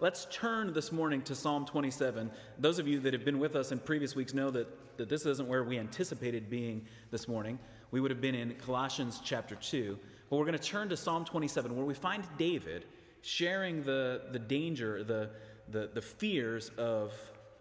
Let's 0.00 0.26
turn 0.30 0.72
this 0.72 0.92
morning 0.92 1.20
to 1.22 1.34
Psalm 1.34 1.66
27. 1.66 2.30
Those 2.58 2.78
of 2.78 2.88
you 2.88 3.00
that 3.00 3.12
have 3.12 3.22
been 3.22 3.38
with 3.38 3.54
us 3.54 3.70
in 3.70 3.78
previous 3.78 4.16
weeks 4.16 4.32
know 4.32 4.50
that, 4.50 4.96
that 4.96 5.10
this 5.10 5.26
isn't 5.26 5.46
where 5.46 5.62
we 5.62 5.78
anticipated 5.78 6.48
being 6.48 6.86
this 7.10 7.28
morning. 7.28 7.58
We 7.90 8.00
would 8.00 8.10
have 8.10 8.22
been 8.22 8.34
in 8.34 8.54
Colossians 8.54 9.20
chapter 9.22 9.56
2. 9.56 9.98
But 10.30 10.36
we're 10.38 10.46
going 10.46 10.56
to 10.56 10.64
turn 10.64 10.88
to 10.88 10.96
Psalm 10.96 11.26
27, 11.26 11.76
where 11.76 11.84
we 11.84 11.92
find 11.92 12.24
David 12.38 12.86
sharing 13.20 13.82
the, 13.82 14.22
the 14.32 14.38
danger, 14.38 15.04
the, 15.04 15.28
the, 15.68 15.90
the 15.92 16.00
fears 16.00 16.70
of, 16.78 17.12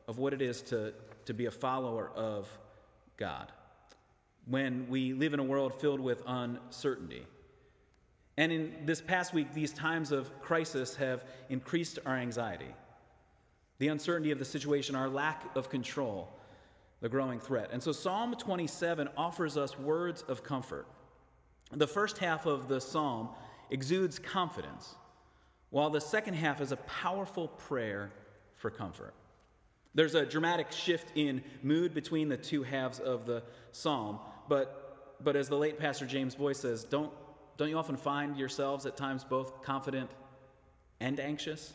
of 0.07 0.17
what 0.17 0.33
it 0.33 0.41
is 0.41 0.61
to, 0.61 0.93
to 1.25 1.33
be 1.33 1.47
a 1.47 1.51
follower 1.51 2.09
of 2.15 2.47
God 3.17 3.51
when 4.45 4.87
we 4.87 5.11
live 5.11 5.33
in 5.33 5.41
a 5.41 5.43
world 5.43 5.73
filled 5.81 5.99
with 5.99 6.23
uncertainty. 6.25 7.25
And 8.39 8.53
in 8.53 8.71
this 8.85 9.01
past 9.01 9.33
week, 9.33 9.53
these 9.53 9.73
times 9.73 10.13
of 10.13 10.31
crisis 10.41 10.95
have 10.95 11.25
increased 11.49 11.99
our 12.05 12.15
anxiety. 12.15 12.73
The 13.79 13.89
uncertainty 13.89 14.31
of 14.31 14.39
the 14.39 14.45
situation, 14.45 14.95
our 14.95 15.09
lack 15.09 15.43
of 15.57 15.69
control, 15.69 16.29
the 17.01 17.09
growing 17.09 17.41
threat. 17.41 17.69
And 17.73 17.83
so 17.83 17.91
Psalm 17.91 18.33
27 18.33 19.09
offers 19.17 19.57
us 19.57 19.77
words 19.77 20.21
of 20.21 20.41
comfort. 20.41 20.87
The 21.73 21.85
first 21.85 22.17
half 22.17 22.45
of 22.45 22.69
the 22.69 22.79
psalm 22.79 23.27
exudes 23.71 24.19
confidence, 24.19 24.95
while 25.69 25.89
the 25.89 25.99
second 25.99 26.35
half 26.35 26.61
is 26.61 26.71
a 26.71 26.77
powerful 26.77 27.49
prayer 27.49 28.09
for 28.55 28.69
comfort. 28.69 29.13
There's 29.95 30.15
a 30.15 30.25
dramatic 30.25 30.71
shift 30.71 31.11
in 31.15 31.43
mood 31.61 31.93
between 31.93 32.29
the 32.29 32.37
two 32.37 32.63
halves 32.63 32.99
of 32.99 33.25
the 33.25 33.43
psalm, 33.73 34.19
but, 34.47 35.17
but 35.21 35.35
as 35.35 35.49
the 35.49 35.57
late 35.57 35.77
Pastor 35.77 36.05
James 36.05 36.35
Boice 36.35 36.59
says, 36.59 36.85
don't 36.85 37.11
don't 37.59 37.69
you 37.69 37.77
often 37.77 37.97
find 37.97 38.37
yourselves 38.37 38.85
at 38.85 38.95
times 38.95 39.25
both 39.25 39.63
confident 39.63 40.09
and 41.01 41.19
anxious? 41.19 41.73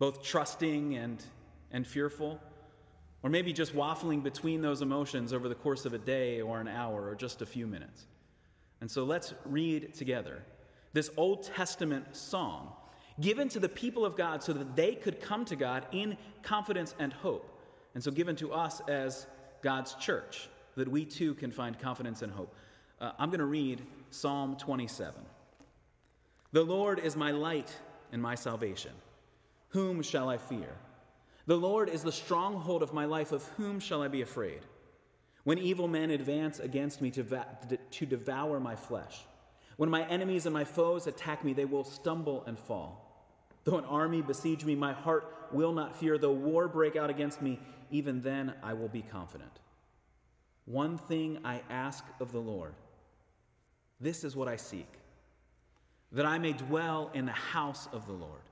Both 0.00 0.24
trusting 0.24 0.96
and, 0.96 1.22
and 1.70 1.86
fearful? 1.86 2.40
Or 3.22 3.30
maybe 3.30 3.52
just 3.52 3.76
waffling 3.76 4.24
between 4.24 4.60
those 4.60 4.82
emotions 4.82 5.32
over 5.32 5.48
the 5.48 5.54
course 5.54 5.84
of 5.84 5.94
a 5.94 5.98
day 5.98 6.40
or 6.40 6.60
an 6.60 6.66
hour 6.66 7.08
or 7.08 7.14
just 7.14 7.42
a 7.42 7.46
few 7.46 7.68
minutes. 7.68 8.06
And 8.80 8.90
so 8.90 9.04
let's 9.04 9.32
read 9.44 9.94
together 9.94 10.42
this 10.92 11.10
Old 11.16 11.44
Testament 11.44 12.16
song 12.16 12.72
given 13.20 13.48
to 13.50 13.60
the 13.60 13.68
people 13.68 14.04
of 14.04 14.16
God 14.16 14.42
so 14.42 14.52
that 14.52 14.74
they 14.74 14.96
could 14.96 15.20
come 15.20 15.44
to 15.44 15.54
God 15.54 15.86
in 15.92 16.16
confidence 16.42 16.96
and 16.98 17.12
hope. 17.12 17.48
And 17.94 18.02
so 18.02 18.10
given 18.10 18.34
to 18.34 18.52
us 18.52 18.80
as 18.88 19.28
God's 19.62 19.94
church, 19.94 20.48
that 20.74 20.88
we 20.88 21.04
too 21.04 21.34
can 21.34 21.52
find 21.52 21.78
confidence 21.78 22.22
and 22.22 22.32
hope. 22.32 22.52
Uh, 23.00 23.12
I'm 23.20 23.28
going 23.28 23.38
to 23.38 23.44
read 23.44 23.80
Psalm 24.12 24.56
27. 24.56 25.14
The 26.52 26.62
Lord 26.62 26.98
is 26.98 27.16
my 27.16 27.30
light 27.30 27.74
and 28.12 28.20
my 28.20 28.34
salvation. 28.34 28.92
Whom 29.68 30.02
shall 30.02 30.28
I 30.28 30.36
fear? 30.36 30.68
The 31.46 31.56
Lord 31.56 31.88
is 31.88 32.02
the 32.02 32.12
stronghold 32.12 32.82
of 32.82 32.92
my 32.92 33.06
life. 33.06 33.32
Of 33.32 33.44
whom 33.56 33.80
shall 33.80 34.02
I 34.02 34.08
be 34.08 34.20
afraid? 34.20 34.60
When 35.44 35.58
evil 35.58 35.88
men 35.88 36.10
advance 36.10 36.58
against 36.58 37.00
me 37.00 37.10
to, 37.12 37.46
to 37.90 38.06
devour 38.06 38.60
my 38.60 38.76
flesh, 38.76 39.24
when 39.76 39.88
my 39.88 40.06
enemies 40.08 40.44
and 40.44 40.52
my 40.52 40.64
foes 40.64 41.06
attack 41.06 41.42
me, 41.42 41.54
they 41.54 41.64
will 41.64 41.82
stumble 41.82 42.44
and 42.46 42.58
fall. 42.58 43.08
Though 43.64 43.78
an 43.78 43.84
army 43.86 44.20
besiege 44.20 44.64
me, 44.64 44.74
my 44.74 44.92
heart 44.92 45.48
will 45.52 45.72
not 45.72 45.96
fear. 45.96 46.18
Though 46.18 46.32
war 46.32 46.68
break 46.68 46.96
out 46.96 47.08
against 47.08 47.40
me, 47.40 47.58
even 47.90 48.20
then 48.20 48.52
I 48.62 48.74
will 48.74 48.88
be 48.88 49.02
confident. 49.02 49.58
One 50.66 50.98
thing 50.98 51.38
I 51.44 51.62
ask 51.70 52.04
of 52.20 52.30
the 52.30 52.38
Lord 52.38 52.74
this 54.02 54.24
is 54.24 54.36
what 54.36 54.48
I 54.48 54.56
seek 54.56 54.88
that 56.12 56.26
I 56.26 56.38
may 56.38 56.52
dwell 56.52 57.10
in 57.14 57.24
the 57.24 57.32
house 57.32 57.88
of 57.90 58.06
the 58.06 58.12
Lord 58.12 58.42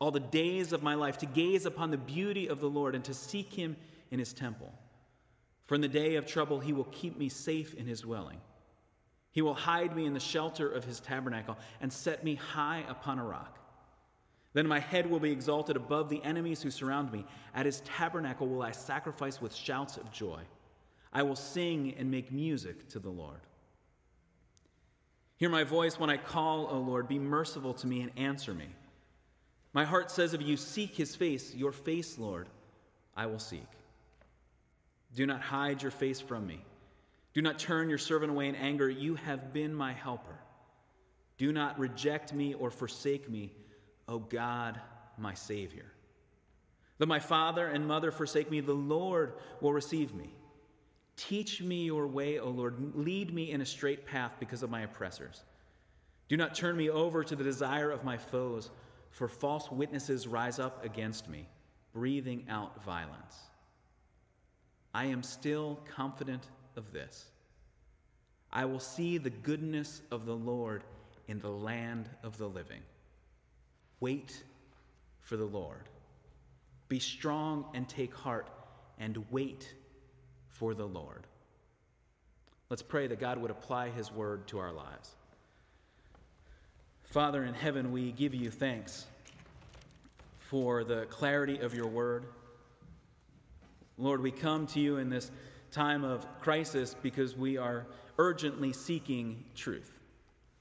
all 0.00 0.10
the 0.10 0.20
days 0.20 0.72
of 0.72 0.82
my 0.82 0.94
life, 0.94 1.18
to 1.18 1.26
gaze 1.26 1.66
upon 1.66 1.90
the 1.90 1.98
beauty 1.98 2.46
of 2.48 2.60
the 2.60 2.70
Lord 2.70 2.94
and 2.94 3.04
to 3.04 3.14
seek 3.14 3.52
him 3.52 3.76
in 4.10 4.18
his 4.18 4.32
temple. 4.32 4.72
For 5.66 5.74
in 5.74 5.80
the 5.80 5.88
day 5.88 6.14
of 6.14 6.26
trouble, 6.26 6.60
he 6.60 6.72
will 6.72 6.84
keep 6.84 7.18
me 7.18 7.28
safe 7.28 7.74
in 7.74 7.86
his 7.86 8.02
dwelling. 8.02 8.40
He 9.32 9.42
will 9.42 9.54
hide 9.54 9.94
me 9.94 10.06
in 10.06 10.14
the 10.14 10.20
shelter 10.20 10.70
of 10.70 10.84
his 10.84 11.00
tabernacle 11.00 11.58
and 11.80 11.92
set 11.92 12.24
me 12.24 12.36
high 12.36 12.84
upon 12.88 13.18
a 13.18 13.24
rock. 13.24 13.58
Then 14.54 14.66
my 14.66 14.78
head 14.78 15.08
will 15.08 15.20
be 15.20 15.30
exalted 15.30 15.76
above 15.76 16.08
the 16.08 16.22
enemies 16.22 16.62
who 16.62 16.70
surround 16.70 17.12
me. 17.12 17.24
At 17.54 17.66
his 17.66 17.80
tabernacle 17.80 18.48
will 18.48 18.62
I 18.62 18.70
sacrifice 18.70 19.40
with 19.40 19.54
shouts 19.54 19.96
of 19.96 20.10
joy. 20.10 20.40
I 21.12 21.22
will 21.22 21.36
sing 21.36 21.94
and 21.98 22.10
make 22.10 22.32
music 22.32 22.88
to 22.88 22.98
the 22.98 23.10
Lord. 23.10 23.40
Hear 25.38 25.48
my 25.48 25.64
voice 25.64 25.98
when 25.98 26.10
I 26.10 26.16
call, 26.16 26.66
O 26.66 26.78
Lord. 26.78 27.08
Be 27.08 27.18
merciful 27.18 27.72
to 27.74 27.86
me 27.86 28.02
and 28.02 28.12
answer 28.16 28.52
me. 28.52 28.66
My 29.72 29.84
heart 29.84 30.10
says 30.10 30.34
of 30.34 30.42
you, 30.42 30.56
Seek 30.56 30.94
his 30.94 31.14
face. 31.14 31.54
Your 31.54 31.72
face, 31.72 32.18
Lord, 32.18 32.48
I 33.16 33.26
will 33.26 33.38
seek. 33.38 33.66
Do 35.14 35.26
not 35.26 35.40
hide 35.40 35.80
your 35.82 35.92
face 35.92 36.20
from 36.20 36.46
me. 36.46 36.64
Do 37.34 37.42
not 37.42 37.58
turn 37.58 37.88
your 37.88 37.98
servant 37.98 38.32
away 38.32 38.48
in 38.48 38.56
anger. 38.56 38.90
You 38.90 39.14
have 39.14 39.52
been 39.52 39.72
my 39.72 39.92
helper. 39.92 40.38
Do 41.36 41.52
not 41.52 41.78
reject 41.78 42.32
me 42.32 42.54
or 42.54 42.70
forsake 42.70 43.30
me, 43.30 43.52
O 44.08 44.18
God, 44.18 44.80
my 45.16 45.34
Savior. 45.34 45.86
Though 46.98 47.06
my 47.06 47.20
father 47.20 47.68
and 47.68 47.86
mother 47.86 48.10
forsake 48.10 48.50
me, 48.50 48.60
the 48.60 48.72
Lord 48.72 49.34
will 49.60 49.72
receive 49.72 50.12
me. 50.14 50.30
Teach 51.18 51.60
me 51.60 51.82
your 51.82 52.06
way, 52.06 52.38
O 52.38 52.48
Lord. 52.48 52.94
Lead 52.94 53.34
me 53.34 53.50
in 53.50 53.60
a 53.60 53.66
straight 53.66 54.06
path 54.06 54.34
because 54.38 54.62
of 54.62 54.70
my 54.70 54.82
oppressors. 54.82 55.42
Do 56.28 56.36
not 56.36 56.54
turn 56.54 56.76
me 56.76 56.90
over 56.90 57.24
to 57.24 57.34
the 57.34 57.42
desire 57.42 57.90
of 57.90 58.04
my 58.04 58.16
foes, 58.16 58.70
for 59.10 59.28
false 59.28 59.68
witnesses 59.72 60.28
rise 60.28 60.60
up 60.60 60.84
against 60.84 61.28
me, 61.28 61.48
breathing 61.92 62.46
out 62.48 62.84
violence. 62.84 63.36
I 64.94 65.06
am 65.06 65.24
still 65.24 65.80
confident 65.92 66.44
of 66.76 66.92
this. 66.92 67.26
I 68.52 68.64
will 68.64 68.78
see 68.78 69.18
the 69.18 69.30
goodness 69.30 70.02
of 70.12 70.24
the 70.24 70.36
Lord 70.36 70.84
in 71.26 71.40
the 71.40 71.50
land 71.50 72.08
of 72.22 72.38
the 72.38 72.48
living. 72.48 72.82
Wait 73.98 74.44
for 75.20 75.36
the 75.36 75.44
Lord. 75.44 75.88
Be 76.88 77.00
strong 77.00 77.64
and 77.74 77.88
take 77.88 78.14
heart, 78.14 78.50
and 79.00 79.24
wait 79.30 79.74
for 80.58 80.74
the 80.74 80.86
Lord. 80.86 81.26
Let's 82.68 82.82
pray 82.82 83.06
that 83.06 83.20
God 83.20 83.38
would 83.38 83.50
apply 83.50 83.90
his 83.90 84.12
word 84.12 84.46
to 84.48 84.58
our 84.58 84.72
lives. 84.72 85.14
Father 87.04 87.44
in 87.44 87.54
heaven, 87.54 87.92
we 87.92 88.12
give 88.12 88.34
you 88.34 88.50
thanks 88.50 89.06
for 90.38 90.84
the 90.84 91.06
clarity 91.06 91.60
of 91.60 91.74
your 91.74 91.86
word. 91.86 92.26
Lord, 93.96 94.20
we 94.20 94.30
come 94.30 94.66
to 94.68 94.80
you 94.80 94.98
in 94.98 95.08
this 95.08 95.30
time 95.70 96.04
of 96.04 96.26
crisis 96.40 96.94
because 97.02 97.36
we 97.36 97.56
are 97.56 97.86
urgently 98.18 98.72
seeking 98.72 99.44
truth. 99.54 99.92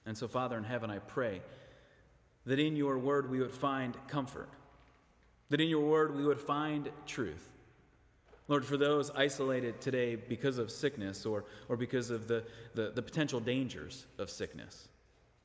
And 0.06 0.18
so, 0.18 0.28
Father 0.28 0.58
in 0.58 0.64
heaven, 0.64 0.90
I 0.90 1.00
pray 1.00 1.42
that 2.46 2.60
in 2.60 2.76
your 2.76 2.98
word 2.98 3.30
we 3.30 3.40
would 3.40 3.52
find 3.52 3.98
comfort, 4.08 4.50
that 5.50 5.60
in 5.60 5.68
your 5.68 5.86
word 5.86 6.16
we 6.16 6.24
would 6.24 6.40
find 6.40 6.90
truth. 7.06 7.50
Lord, 8.48 8.66
for 8.66 8.78
those 8.78 9.12
isolated 9.12 9.82
today 9.82 10.16
because 10.16 10.58
of 10.58 10.72
sickness 10.72 11.26
or, 11.26 11.46
or 11.68 11.76
because 11.76 12.10
of 12.10 12.28
the, 12.28 12.44
the, 12.76 12.92
the, 12.96 13.02
potential 13.02 13.40
dangers 13.40 14.06
of 14.18 14.30
sickness, 14.30 14.88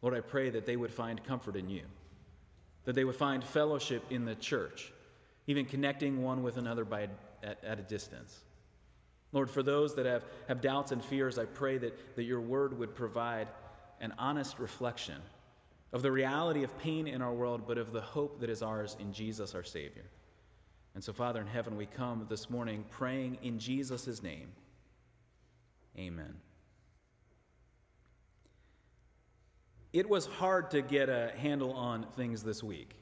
Lord, 0.02 0.16
I 0.16 0.20
pray 0.20 0.50
that 0.50 0.66
they 0.66 0.76
would 0.76 0.92
find 0.92 1.22
comfort 1.24 1.56
in 1.56 1.68
you, 1.68 1.82
that 2.84 2.94
they 2.94 3.04
would 3.04 3.16
find 3.16 3.42
fellowship 3.42 4.04
in 4.10 4.24
the 4.24 4.36
church, 4.36 4.92
even 5.48 5.64
connecting 5.64 6.22
one 6.22 6.42
with 6.44 6.58
another 6.58 6.84
by, 6.84 7.08
at, 7.42 7.62
at 7.64 7.78
a 7.80 7.82
distance. 7.82 8.40
Lord, 9.32 9.50
for 9.50 9.62
those 9.62 9.94
that 9.96 10.06
have, 10.06 10.24
have 10.46 10.60
doubts 10.60 10.92
and 10.92 11.04
fears, 11.04 11.38
I 11.38 11.46
pray 11.46 11.78
that, 11.78 12.16
that 12.16 12.24
your 12.24 12.40
word 12.40 12.78
would 12.78 12.94
provide 12.94 13.48
an 14.00 14.14
honest 14.18 14.58
reflection 14.58 15.20
of 15.92 16.02
the 16.02 16.12
reality 16.12 16.62
of 16.62 16.78
pain 16.78 17.06
in 17.06 17.20
our 17.20 17.32
world, 17.32 17.62
but 17.66 17.78
of 17.78 17.92
the 17.92 18.00
hope 18.00 18.40
that 18.40 18.50
is 18.50 18.62
ours 18.62 18.96
in 19.00 19.12
Jesus 19.12 19.54
our 19.54 19.64
Savior. 19.64 20.04
And 20.94 21.02
so, 21.02 21.12
Father 21.12 21.40
in 21.40 21.46
heaven, 21.46 21.76
we 21.76 21.86
come 21.86 22.26
this 22.28 22.50
morning 22.50 22.84
praying 22.90 23.38
in 23.42 23.58
Jesus' 23.58 24.22
name. 24.22 24.48
Amen. 25.98 26.34
It 29.92 30.08
was 30.08 30.26
hard 30.26 30.70
to 30.70 30.82
get 30.82 31.08
a 31.08 31.32
handle 31.36 31.72
on 31.72 32.06
things 32.16 32.42
this 32.42 32.62
week. 32.62 32.94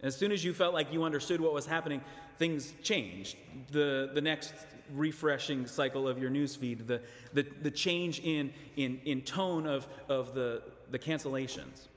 As 0.00 0.14
soon 0.14 0.32
as 0.32 0.44
you 0.44 0.52
felt 0.52 0.74
like 0.74 0.92
you 0.92 1.04
understood 1.04 1.40
what 1.40 1.54
was 1.54 1.64
happening, 1.64 2.02
things 2.38 2.74
changed. 2.82 3.36
The, 3.70 4.10
the 4.12 4.20
next 4.20 4.52
refreshing 4.94 5.66
cycle 5.66 6.06
of 6.06 6.18
your 6.18 6.30
newsfeed, 6.30 6.86
the, 6.86 7.00
the, 7.32 7.46
the 7.62 7.70
change 7.70 8.20
in, 8.20 8.52
in, 8.76 9.00
in 9.04 9.22
tone 9.22 9.66
of, 9.66 9.88
of 10.08 10.34
the, 10.34 10.62
the 10.90 10.98
cancellations. 10.98 11.88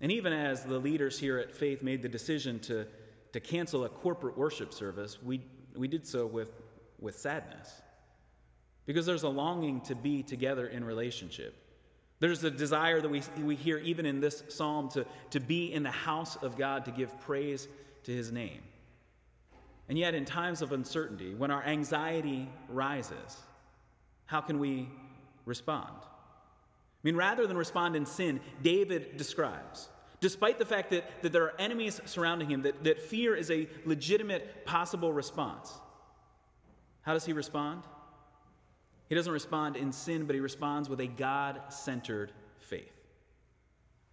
And 0.00 0.10
even 0.12 0.32
as 0.32 0.64
the 0.64 0.78
leaders 0.78 1.18
here 1.18 1.38
at 1.38 1.54
Faith 1.54 1.82
made 1.82 2.02
the 2.02 2.08
decision 2.08 2.58
to 2.60 2.86
to 3.32 3.40
cancel 3.40 3.84
a 3.84 3.88
corporate 3.88 4.36
worship 4.36 4.72
service, 4.72 5.18
we, 5.22 5.40
we 5.76 5.88
did 5.88 6.06
so 6.06 6.26
with, 6.26 6.52
with 7.00 7.18
sadness. 7.18 7.82
Because 8.86 9.04
there's 9.04 9.22
a 9.22 9.28
longing 9.28 9.80
to 9.82 9.94
be 9.94 10.22
together 10.22 10.66
in 10.66 10.82
relationship. 10.82 11.54
There's 12.20 12.42
a 12.42 12.50
desire 12.50 13.00
that 13.00 13.08
we, 13.08 13.22
we 13.42 13.54
hear 13.54 13.78
even 13.78 14.06
in 14.06 14.20
this 14.20 14.42
psalm 14.48 14.88
to, 14.90 15.06
to 15.30 15.40
be 15.40 15.72
in 15.72 15.82
the 15.82 15.90
house 15.90 16.36
of 16.36 16.56
God, 16.56 16.84
to 16.86 16.90
give 16.90 17.18
praise 17.20 17.68
to 18.04 18.12
his 18.12 18.32
name. 18.32 18.62
And 19.88 19.96
yet, 19.96 20.14
in 20.14 20.24
times 20.24 20.60
of 20.60 20.72
uncertainty, 20.72 21.34
when 21.34 21.50
our 21.50 21.62
anxiety 21.62 22.48
rises, 22.68 23.36
how 24.26 24.40
can 24.40 24.58
we 24.58 24.88
respond? 25.44 25.94
I 25.98 27.00
mean, 27.04 27.16
rather 27.16 27.46
than 27.46 27.56
respond 27.56 27.96
in 27.96 28.04
sin, 28.04 28.40
David 28.62 29.16
describes, 29.16 29.88
despite 30.20 30.58
the 30.58 30.64
fact 30.64 30.90
that, 30.90 31.22
that 31.22 31.32
there 31.32 31.44
are 31.44 31.54
enemies 31.58 32.00
surrounding 32.04 32.48
him, 32.48 32.62
that, 32.62 32.84
that 32.84 33.00
fear 33.00 33.34
is 33.34 33.50
a 33.50 33.68
legitimate 33.84 34.64
possible 34.66 35.12
response. 35.12 35.72
How 37.02 37.12
does 37.12 37.24
he 37.24 37.32
respond? 37.32 37.82
He 39.08 39.14
doesn't 39.14 39.32
respond 39.32 39.76
in 39.76 39.92
sin, 39.92 40.26
but 40.26 40.34
he 40.34 40.40
responds 40.40 40.88
with 40.88 41.00
a 41.00 41.06
God 41.06 41.60
centered 41.70 42.32
faith. 42.60 42.92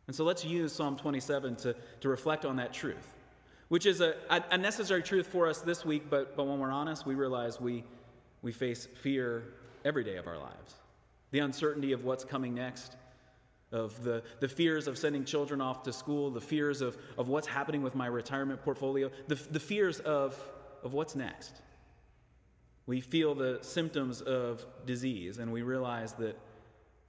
And 0.07 0.15
so 0.15 0.23
let's 0.23 0.45
use 0.45 0.71
Psalm 0.71 0.95
27 0.95 1.55
to, 1.57 1.75
to 2.01 2.09
reflect 2.09 2.45
on 2.45 2.55
that 2.57 2.71
truth, 2.71 3.13
which 3.69 3.85
is 3.85 4.01
a, 4.01 4.15
a 4.29 4.57
necessary 4.57 5.01
truth 5.01 5.27
for 5.27 5.47
us 5.49 5.59
this 5.61 5.83
week, 5.83 6.09
but, 6.09 6.37
but 6.37 6.45
when 6.45 6.59
we're 6.59 6.71
honest, 6.71 7.05
we 7.05 7.15
realize 7.15 7.59
we, 7.59 7.83
we 8.41 8.51
face 8.51 8.87
fear 9.01 9.43
every 9.83 10.03
day 10.03 10.17
of 10.17 10.27
our 10.27 10.37
lives. 10.37 10.75
The 11.31 11.39
uncertainty 11.39 11.91
of 11.91 12.05
what's 12.05 12.23
coming 12.23 12.53
next, 12.53 12.95
of 13.75 14.01
the, 14.03 14.23
the 14.39 14.47
fears 14.47 14.87
of 14.87 14.97
sending 14.97 15.25
children 15.25 15.59
off 15.59 15.83
to 15.83 15.91
school, 15.91 16.31
the 16.31 16.39
fears 16.41 16.81
of, 16.81 16.97
of 17.17 17.27
what's 17.27 17.45
happening 17.45 17.83
with 17.83 17.93
my 17.93 18.07
retirement 18.07 18.63
portfolio, 18.63 19.11
the, 19.27 19.35
the 19.51 19.59
fears 19.59 19.99
of, 19.99 20.39
of 20.81 20.93
what's 20.93 21.15
next. 21.15 21.61
We 22.87 23.01
feel 23.01 23.35
the 23.35 23.59
symptoms 23.61 24.21
of 24.21 24.65
disease, 24.85 25.39
and 25.39 25.51
we 25.51 25.61
realize 25.61 26.13
that, 26.13 26.39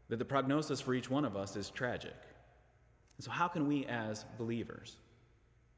that 0.08 0.18
the 0.18 0.24
prognosis 0.24 0.80
for 0.80 0.92
each 0.92 1.08
one 1.08 1.24
of 1.24 1.36
us 1.36 1.54
is 1.54 1.70
tragic. 1.70 2.16
And 3.16 3.24
so, 3.24 3.30
how 3.30 3.46
can 3.46 3.68
we 3.68 3.86
as 3.86 4.24
believers 4.36 4.96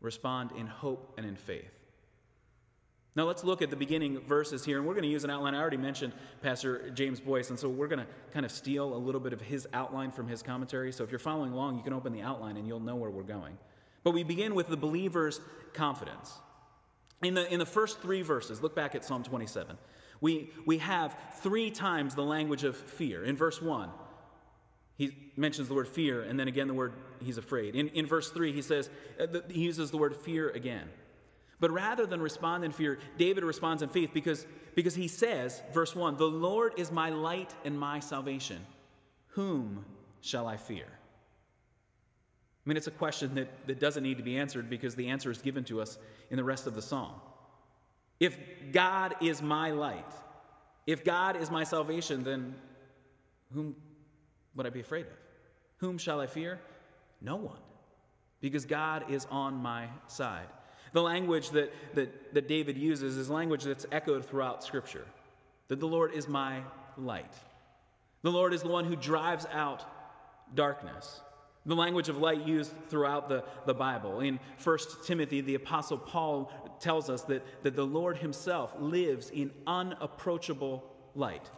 respond 0.00 0.52
in 0.56 0.66
hope 0.66 1.14
and 1.18 1.26
in 1.26 1.36
faith? 1.36 1.77
Now, 3.18 3.24
let's 3.24 3.42
look 3.42 3.62
at 3.62 3.70
the 3.70 3.74
beginning 3.74 4.20
verses 4.20 4.64
here, 4.64 4.78
and 4.78 4.86
we're 4.86 4.94
going 4.94 5.02
to 5.02 5.10
use 5.10 5.24
an 5.24 5.30
outline. 5.30 5.52
I 5.52 5.58
already 5.58 5.76
mentioned 5.76 6.12
Pastor 6.40 6.88
James 6.90 7.18
Boice, 7.18 7.50
and 7.50 7.58
so 7.58 7.68
we're 7.68 7.88
going 7.88 7.98
to 7.98 8.06
kind 8.32 8.46
of 8.46 8.52
steal 8.52 8.94
a 8.94 8.96
little 8.96 9.20
bit 9.20 9.32
of 9.32 9.40
his 9.40 9.66
outline 9.72 10.12
from 10.12 10.28
his 10.28 10.40
commentary. 10.40 10.92
So, 10.92 11.02
if 11.02 11.10
you're 11.10 11.18
following 11.18 11.52
along, 11.52 11.78
you 11.78 11.82
can 11.82 11.92
open 11.92 12.12
the 12.12 12.22
outline 12.22 12.56
and 12.56 12.64
you'll 12.64 12.78
know 12.78 12.94
where 12.94 13.10
we're 13.10 13.24
going. 13.24 13.58
But 14.04 14.12
we 14.12 14.22
begin 14.22 14.54
with 14.54 14.68
the 14.68 14.76
believer's 14.76 15.40
confidence. 15.72 16.32
In 17.20 17.34
the, 17.34 17.52
in 17.52 17.58
the 17.58 17.66
first 17.66 18.00
three 18.00 18.22
verses, 18.22 18.62
look 18.62 18.76
back 18.76 18.94
at 18.94 19.04
Psalm 19.04 19.24
27. 19.24 19.76
We, 20.20 20.52
we 20.64 20.78
have 20.78 21.16
three 21.40 21.72
times 21.72 22.14
the 22.14 22.22
language 22.22 22.62
of 22.62 22.76
fear. 22.76 23.24
In 23.24 23.36
verse 23.36 23.60
1, 23.60 23.90
he 24.96 25.32
mentions 25.36 25.66
the 25.66 25.74
word 25.74 25.88
fear, 25.88 26.22
and 26.22 26.38
then 26.38 26.46
again 26.46 26.68
the 26.68 26.74
word 26.74 26.92
he's 27.20 27.36
afraid. 27.36 27.74
In, 27.74 27.88
in 27.88 28.06
verse 28.06 28.30
3, 28.30 28.52
he 28.52 28.62
says, 28.62 28.88
uh, 29.18 29.26
he 29.50 29.62
uses 29.62 29.90
the 29.90 29.98
word 29.98 30.14
fear 30.14 30.50
again. 30.50 30.88
But 31.60 31.70
rather 31.70 32.06
than 32.06 32.20
respond 32.20 32.64
in 32.64 32.72
fear, 32.72 32.98
David 33.16 33.42
responds 33.42 33.82
in 33.82 33.88
faith 33.88 34.10
because, 34.14 34.46
because 34.74 34.94
he 34.94 35.08
says, 35.08 35.62
verse 35.72 35.94
1, 35.94 36.16
The 36.16 36.24
Lord 36.24 36.74
is 36.76 36.92
my 36.92 37.10
light 37.10 37.54
and 37.64 37.78
my 37.78 38.00
salvation. 38.00 38.64
Whom 39.28 39.84
shall 40.20 40.46
I 40.46 40.56
fear? 40.56 40.86
I 40.86 42.68
mean, 42.68 42.76
it's 42.76 42.86
a 42.86 42.92
question 42.92 43.34
that, 43.34 43.66
that 43.66 43.80
doesn't 43.80 44.02
need 44.02 44.18
to 44.18 44.22
be 44.22 44.36
answered 44.36 44.68
because 44.68 44.94
the 44.94 45.08
answer 45.08 45.30
is 45.30 45.38
given 45.38 45.64
to 45.64 45.80
us 45.80 45.98
in 46.30 46.36
the 46.36 46.44
rest 46.44 46.66
of 46.66 46.74
the 46.74 46.82
psalm. 46.82 47.14
If 48.20 48.36
God 48.72 49.16
is 49.22 49.40
my 49.40 49.70
light, 49.70 50.12
if 50.86 51.02
God 51.02 51.36
is 51.36 51.50
my 51.50 51.64
salvation, 51.64 52.24
then 52.24 52.54
whom 53.54 53.74
would 54.54 54.66
I 54.66 54.70
be 54.70 54.80
afraid 54.80 55.06
of? 55.06 55.12
Whom 55.78 55.98
shall 55.98 56.20
I 56.20 56.26
fear? 56.26 56.60
No 57.20 57.36
one, 57.36 57.58
because 58.40 58.64
God 58.64 59.10
is 59.10 59.26
on 59.30 59.54
my 59.54 59.88
side. 60.06 60.48
The 60.92 61.02
language 61.02 61.50
that, 61.50 61.72
that, 61.94 62.34
that 62.34 62.48
David 62.48 62.76
uses 62.76 63.16
is 63.16 63.28
language 63.30 63.64
that's 63.64 63.86
echoed 63.92 64.24
throughout 64.24 64.64
Scripture 64.64 65.06
that 65.68 65.80
the 65.80 65.86
Lord 65.86 66.14
is 66.14 66.26
my 66.26 66.62
light. 66.96 67.32
The 68.22 68.32
Lord 68.32 68.52
is 68.52 68.62
the 68.62 68.68
one 68.68 68.84
who 68.84 68.96
drives 68.96 69.46
out 69.52 69.84
darkness. 70.54 71.20
The 71.66 71.76
language 71.76 72.08
of 72.08 72.16
light 72.16 72.46
used 72.46 72.72
throughout 72.88 73.28
the, 73.28 73.44
the 73.66 73.74
Bible. 73.74 74.20
In 74.20 74.40
1 74.62 74.78
Timothy, 75.04 75.42
the 75.42 75.54
Apostle 75.54 75.98
Paul 75.98 76.50
tells 76.80 77.10
us 77.10 77.22
that, 77.22 77.44
that 77.62 77.76
the 77.76 77.84
Lord 77.84 78.16
himself 78.16 78.74
lives 78.78 79.30
in 79.30 79.50
unapproachable 79.66 80.84
light. 81.14 81.50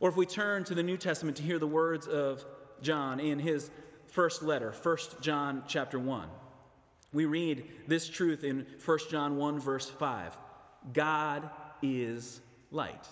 Or 0.00 0.08
if 0.08 0.16
we 0.16 0.26
turn 0.26 0.62
to 0.64 0.74
the 0.74 0.82
New 0.82 0.96
Testament 0.96 1.36
to 1.38 1.42
hear 1.42 1.58
the 1.58 1.66
words 1.66 2.06
of 2.06 2.44
John 2.80 3.18
in 3.18 3.40
his 3.40 3.70
first 4.06 4.42
letter, 4.42 4.72
1 4.82 4.96
John 5.20 5.64
chapter 5.66 5.98
1, 5.98 6.28
we 7.12 7.24
read 7.24 7.64
this 7.86 8.08
truth 8.08 8.44
in 8.44 8.66
1 8.84 8.98
John 9.10 9.36
1, 9.36 9.60
verse 9.60 9.88
5 9.88 10.36
God 10.92 11.48
is 11.82 12.40
light, 12.70 13.06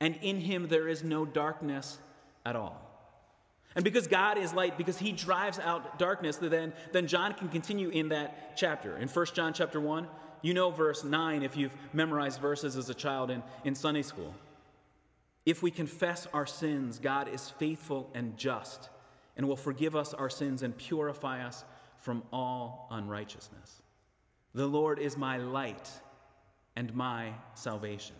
and 0.00 0.18
in 0.22 0.40
him 0.40 0.68
there 0.68 0.88
is 0.88 1.02
no 1.02 1.24
darkness 1.24 1.98
at 2.44 2.56
all. 2.56 2.82
And 3.74 3.84
because 3.84 4.06
God 4.06 4.38
is 4.38 4.54
light, 4.54 4.78
because 4.78 4.96
he 4.96 5.12
drives 5.12 5.58
out 5.58 5.98
darkness, 5.98 6.38
then, 6.38 6.72
then 6.92 7.06
John 7.06 7.34
can 7.34 7.48
continue 7.48 7.90
in 7.90 8.08
that 8.08 8.56
chapter. 8.56 8.96
In 8.96 9.06
1 9.06 9.26
John 9.34 9.52
chapter 9.52 9.78
1, 9.78 10.08
you 10.40 10.54
know 10.54 10.70
verse 10.70 11.04
9 11.04 11.42
if 11.42 11.56
you've 11.56 11.76
memorized 11.92 12.40
verses 12.40 12.76
as 12.76 12.88
a 12.88 12.94
child 12.94 13.30
in, 13.30 13.42
in 13.64 13.74
Sunday 13.74 14.00
school. 14.00 14.34
If 15.44 15.62
we 15.62 15.70
confess 15.70 16.26
our 16.32 16.46
sins, 16.46 16.98
God 16.98 17.28
is 17.28 17.50
faithful 17.50 18.10
and 18.14 18.36
just 18.38 18.88
and 19.36 19.46
will 19.46 19.56
forgive 19.56 19.94
us 19.94 20.14
our 20.14 20.30
sins 20.30 20.62
and 20.62 20.76
purify 20.76 21.44
us 21.44 21.64
from 22.06 22.22
all 22.32 22.86
unrighteousness. 22.92 23.82
The 24.54 24.64
Lord 24.64 25.00
is 25.00 25.16
my 25.16 25.38
light 25.38 25.90
and 26.76 26.94
my 26.94 27.32
salvation. 27.54 28.14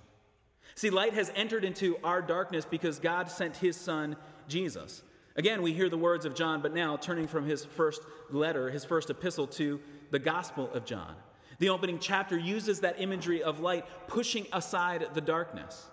See, 0.75 0.91
light 0.91 1.15
has 1.15 1.31
entered 1.37 1.65
into 1.65 1.97
our 2.03 2.21
darkness 2.21 2.65
because 2.69 2.99
God 2.99 3.31
sent 3.31 3.57
his 3.57 3.77
son, 3.77 4.17
Jesus. 4.49 5.05
Again, 5.37 5.63
we 5.63 5.73
hear 5.73 5.89
the 5.89 5.97
words 5.97 6.25
of 6.25 6.35
John, 6.35 6.61
but 6.63 6.75
now 6.75 6.97
turning 6.97 7.29
from 7.29 7.47
his 7.47 7.65
first 7.65 8.03
letter, 8.29 8.71
his 8.71 8.85
first 8.85 9.09
epistle, 9.09 9.47
to 9.47 9.79
the 10.11 10.19
Gospel 10.19 10.69
of 10.73 10.85
John. 10.85 11.15
The 11.61 11.69
opening 11.69 12.01
chapter 12.01 12.37
uses 12.37 12.81
that 12.81 13.01
imagery 13.01 13.45
of 13.45 13.61
light 13.61 13.85
pushing 14.09 14.49
aside 14.53 15.07
the 15.15 15.21
darkness. 15.21 15.87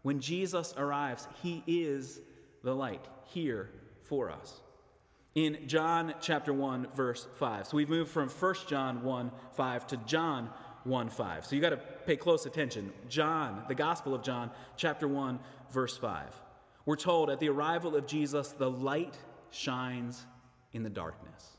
When 0.00 0.18
Jesus 0.18 0.72
arrives, 0.78 1.28
he 1.42 1.62
is 1.66 2.22
the 2.62 2.74
light 2.74 3.04
here 3.26 3.68
for 4.04 4.30
us. 4.30 4.62
In 5.34 5.58
John 5.66 6.14
chapter 6.20 6.52
1, 6.52 6.88
verse 6.94 7.26
5. 7.38 7.66
So 7.66 7.76
we've 7.76 7.88
moved 7.88 8.10
from 8.10 8.28
1 8.28 8.54
John 8.68 9.02
1 9.02 9.32
5 9.52 9.86
to 9.88 9.96
John 9.98 10.50
1 10.84 11.08
5. 11.08 11.46
So 11.46 11.56
you 11.56 11.62
got 11.62 11.70
to 11.70 11.76
pay 11.76 12.16
close 12.16 12.46
attention. 12.46 12.92
John, 13.08 13.64
the 13.66 13.74
Gospel 13.74 14.14
of 14.14 14.22
John, 14.22 14.50
chapter 14.76 15.08
1, 15.08 15.40
verse 15.72 15.96
5. 15.96 16.40
We're 16.86 16.96
told 16.96 17.30
at 17.30 17.40
the 17.40 17.48
arrival 17.48 17.96
of 17.96 18.06
Jesus, 18.06 18.48
the 18.50 18.70
light 18.70 19.16
shines 19.50 20.24
in 20.72 20.82
the 20.82 20.90
darkness. 20.90 21.56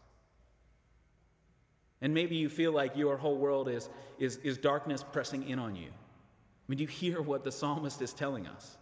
And 2.01 2.13
maybe 2.13 2.35
you 2.35 2.49
feel 2.49 2.71
like 2.71 2.95
your 2.95 3.17
whole 3.17 3.37
world 3.37 3.67
is, 3.67 3.89
is, 4.19 4.37
is 4.37 4.57
darkness 4.57 5.03
pressing 5.03 5.49
in 5.49 5.59
on 5.59 5.75
you. 5.75 5.87
I 5.87 6.65
mean, 6.67 6.77
do 6.77 6.83
you 6.83 6.87
hear 6.87 7.21
what 7.21 7.43
the 7.43 7.51
psalmist 7.51 8.01
is 8.01 8.13
telling 8.13 8.47
us? 8.47 8.77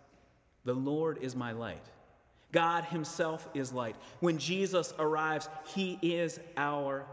The 0.66 0.74
Lord 0.74 1.20
is 1.22 1.36
my 1.36 1.52
light. 1.52 1.86
God 2.54 2.86
Himself 2.86 3.50
is 3.54 3.74
light. 3.74 3.98
When 4.22 4.38
Jesus 4.38 4.94
arrives, 4.98 5.50
He 5.76 6.00
is 6.02 6.40
our 6.56 7.06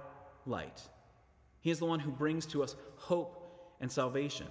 light. 0.47 0.81
He 1.61 1.71
is 1.71 1.81
the 1.81 1.87
one 1.87 1.99
who 1.99 2.13
brings 2.13 2.47
to 2.47 2.63
us 2.63 2.77
hope 2.97 3.75
and 3.81 3.91
salvation. 3.91 4.47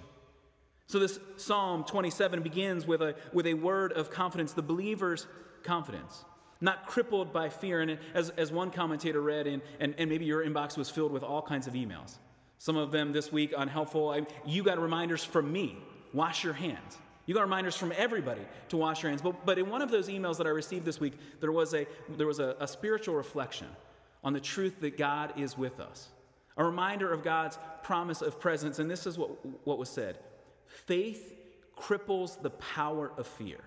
So, 0.86 0.98
this 0.98 1.20
Psalm 1.36 1.84
27 1.84 2.42
begins 2.42 2.86
with 2.86 3.00
a, 3.00 3.14
with 3.32 3.46
a 3.46 3.54
word 3.54 3.92
of 3.92 4.10
confidence, 4.10 4.52
the 4.52 4.62
believer's 4.62 5.26
confidence, 5.62 6.24
not 6.60 6.86
crippled 6.86 7.32
by 7.32 7.48
fear. 7.48 7.80
And 7.80 7.98
as, 8.12 8.30
as 8.30 8.50
one 8.50 8.70
commentator 8.70 9.20
read, 9.20 9.46
in, 9.46 9.62
and, 9.78 9.94
and 9.98 10.10
maybe 10.10 10.24
your 10.24 10.44
inbox 10.44 10.76
was 10.76 10.90
filled 10.90 11.12
with 11.12 11.22
all 11.22 11.42
kinds 11.42 11.68
of 11.68 11.74
emails, 11.74 12.16
some 12.58 12.76
of 12.76 12.90
them 12.90 13.12
this 13.12 13.30
week 13.30 13.54
unhelpful. 13.56 14.10
I, 14.10 14.26
you 14.44 14.64
got 14.64 14.80
reminders 14.80 15.22
from 15.22 15.52
me 15.52 15.78
wash 16.12 16.42
your 16.42 16.54
hands. 16.54 16.98
You 17.30 17.34
got 17.34 17.42
reminders 17.42 17.76
from 17.76 17.92
everybody 17.96 18.40
to 18.70 18.76
wash 18.76 19.04
your 19.04 19.10
hands. 19.10 19.22
But, 19.22 19.46
but 19.46 19.56
in 19.56 19.70
one 19.70 19.82
of 19.82 19.90
those 19.92 20.08
emails 20.08 20.36
that 20.38 20.48
I 20.48 20.50
received 20.50 20.84
this 20.84 20.98
week, 20.98 21.12
there 21.38 21.52
was, 21.52 21.72
a, 21.74 21.86
there 22.16 22.26
was 22.26 22.40
a, 22.40 22.56
a 22.58 22.66
spiritual 22.66 23.14
reflection 23.14 23.68
on 24.24 24.32
the 24.32 24.40
truth 24.40 24.80
that 24.80 24.98
God 24.98 25.34
is 25.38 25.56
with 25.56 25.78
us, 25.78 26.08
a 26.56 26.64
reminder 26.64 27.12
of 27.12 27.22
God's 27.22 27.56
promise 27.84 28.20
of 28.20 28.40
presence. 28.40 28.80
And 28.80 28.90
this 28.90 29.06
is 29.06 29.16
what, 29.16 29.30
what 29.64 29.78
was 29.78 29.88
said 29.88 30.18
faith 30.66 31.32
cripples 31.78 32.42
the 32.42 32.50
power 32.50 33.12
of 33.16 33.28
fear. 33.28 33.60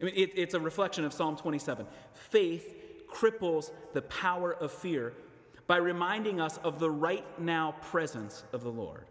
I 0.00 0.04
mean, 0.04 0.14
it, 0.14 0.30
it's 0.36 0.54
a 0.54 0.60
reflection 0.60 1.04
of 1.04 1.12
Psalm 1.12 1.34
27. 1.34 1.88
Faith 2.12 2.72
cripples 3.12 3.72
the 3.94 4.02
power 4.02 4.54
of 4.54 4.70
fear 4.70 5.12
by 5.66 5.78
reminding 5.78 6.40
us 6.40 6.58
of 6.58 6.78
the 6.78 6.88
right 6.88 7.24
now 7.40 7.74
presence 7.82 8.44
of 8.52 8.62
the 8.62 8.70
Lord. 8.70 9.06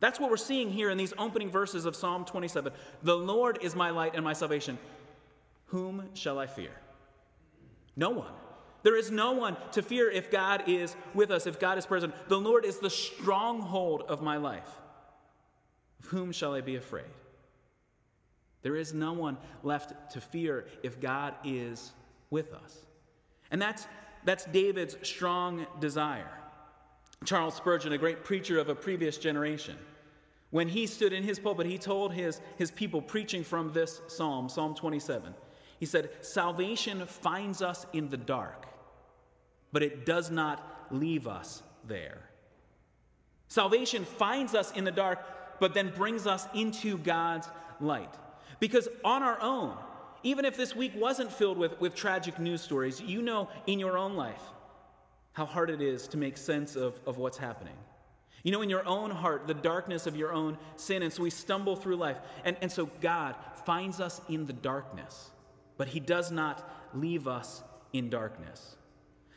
That's 0.00 0.18
what 0.18 0.30
we're 0.30 0.38
seeing 0.38 0.70
here 0.70 0.90
in 0.90 0.98
these 0.98 1.12
opening 1.18 1.50
verses 1.50 1.84
of 1.84 1.94
Psalm 1.94 2.24
27. 2.24 2.72
The 3.02 3.16
Lord 3.16 3.58
is 3.62 3.76
my 3.76 3.90
light 3.90 4.14
and 4.14 4.24
my 4.24 4.32
salvation. 4.32 4.78
Whom 5.66 6.08
shall 6.14 6.38
I 6.38 6.46
fear? 6.46 6.72
No 7.96 8.10
one. 8.10 8.32
There 8.82 8.96
is 8.96 9.10
no 9.10 9.32
one 9.32 9.56
to 9.72 9.82
fear 9.82 10.10
if 10.10 10.30
God 10.30 10.64
is 10.66 10.96
with 11.14 11.30
us, 11.30 11.46
if 11.46 11.60
God 11.60 11.76
is 11.76 11.84
present. 11.84 12.14
The 12.28 12.40
Lord 12.40 12.64
is 12.64 12.78
the 12.78 12.88
stronghold 12.88 14.04
of 14.08 14.22
my 14.22 14.38
life. 14.38 14.68
Of 16.02 16.06
whom 16.06 16.32
shall 16.32 16.54
I 16.54 16.62
be 16.62 16.76
afraid? 16.76 17.04
There 18.62 18.76
is 18.76 18.94
no 18.94 19.12
one 19.12 19.36
left 19.62 20.12
to 20.12 20.20
fear 20.20 20.66
if 20.82 20.98
God 20.98 21.34
is 21.44 21.92
with 22.30 22.54
us. 22.54 22.86
And 23.50 23.60
that's, 23.60 23.86
that's 24.24 24.46
David's 24.46 24.96
strong 25.02 25.66
desire. 25.78 26.30
Charles 27.26 27.54
Spurgeon, 27.54 27.92
a 27.92 27.98
great 27.98 28.24
preacher 28.24 28.58
of 28.58 28.70
a 28.70 28.74
previous 28.74 29.18
generation, 29.18 29.76
when 30.48 30.68
he 30.68 30.86
stood 30.86 31.12
in 31.12 31.22
his 31.22 31.38
pulpit, 31.38 31.66
he 31.66 31.76
told 31.76 32.14
his, 32.14 32.40
his 32.56 32.70
people 32.70 33.02
preaching 33.02 33.44
from 33.44 33.72
this 33.72 34.00
psalm, 34.08 34.48
Psalm 34.48 34.74
27, 34.74 35.34
he 35.78 35.86
said, 35.86 36.10
Salvation 36.22 37.06
finds 37.06 37.60
us 37.60 37.86
in 37.92 38.08
the 38.08 38.16
dark, 38.16 38.66
but 39.70 39.82
it 39.82 40.06
does 40.06 40.30
not 40.30 40.86
leave 40.90 41.28
us 41.28 41.62
there. 41.86 42.22
Salvation 43.48 44.04
finds 44.04 44.54
us 44.54 44.72
in 44.72 44.84
the 44.84 44.90
dark, 44.90 45.20
but 45.60 45.74
then 45.74 45.92
brings 45.94 46.26
us 46.26 46.48
into 46.54 46.96
God's 46.96 47.48
light. 47.80 48.14
Because 48.60 48.88
on 49.04 49.22
our 49.22 49.40
own, 49.42 49.76
even 50.22 50.46
if 50.46 50.56
this 50.56 50.74
week 50.74 50.92
wasn't 50.96 51.30
filled 51.30 51.58
with, 51.58 51.78
with 51.80 51.94
tragic 51.94 52.38
news 52.38 52.62
stories, 52.62 53.00
you 53.00 53.20
know 53.20 53.48
in 53.66 53.78
your 53.78 53.98
own 53.98 54.16
life 54.16 54.42
how 55.32 55.46
hard 55.46 55.70
it 55.70 55.80
is 55.80 56.08
to 56.08 56.16
make 56.16 56.36
sense 56.36 56.76
of, 56.76 57.00
of 57.06 57.18
what's 57.18 57.38
happening. 57.38 57.76
You 58.42 58.52
know, 58.52 58.62
in 58.62 58.70
your 58.70 58.86
own 58.86 59.10
heart, 59.10 59.46
the 59.46 59.54
darkness 59.54 60.06
of 60.06 60.16
your 60.16 60.32
own 60.32 60.56
sin. 60.76 61.02
And 61.02 61.12
so 61.12 61.22
we 61.22 61.30
stumble 61.30 61.76
through 61.76 61.96
life. 61.96 62.18
And, 62.44 62.56
and 62.62 62.72
so 62.72 62.86
God 63.00 63.36
finds 63.66 64.00
us 64.00 64.20
in 64.28 64.46
the 64.46 64.52
darkness, 64.52 65.30
but 65.76 65.88
He 65.88 66.00
does 66.00 66.30
not 66.30 66.68
leave 66.94 67.28
us 67.28 67.62
in 67.92 68.08
darkness. 68.08 68.76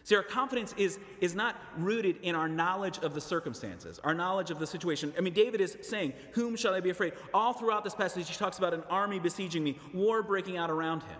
See, 0.05 0.15
our 0.15 0.23
confidence 0.23 0.73
is, 0.77 0.99
is 1.21 1.33
not 1.33 1.55
rooted 1.77 2.17
in 2.23 2.35
our 2.35 2.49
knowledge 2.49 2.99
of 2.99 3.13
the 3.13 3.21
circumstances, 3.21 3.99
our 4.03 4.13
knowledge 4.13 4.51
of 4.51 4.59
the 4.59 4.67
situation. 4.67 5.13
I 5.17 5.21
mean, 5.21 5.33
David 5.33 5.61
is 5.61 5.77
saying, 5.81 6.13
Whom 6.33 6.57
shall 6.57 6.73
I 6.73 6.81
be 6.81 6.89
afraid? 6.89 7.13
All 7.33 7.53
throughout 7.53 7.85
this 7.85 7.95
passage, 7.95 8.29
he 8.29 8.35
talks 8.35 8.57
about 8.57 8.73
an 8.73 8.83
army 8.89 9.19
besieging 9.19 9.63
me, 9.63 9.77
war 9.93 10.21
breaking 10.21 10.57
out 10.57 10.69
around 10.69 11.03
him. 11.03 11.19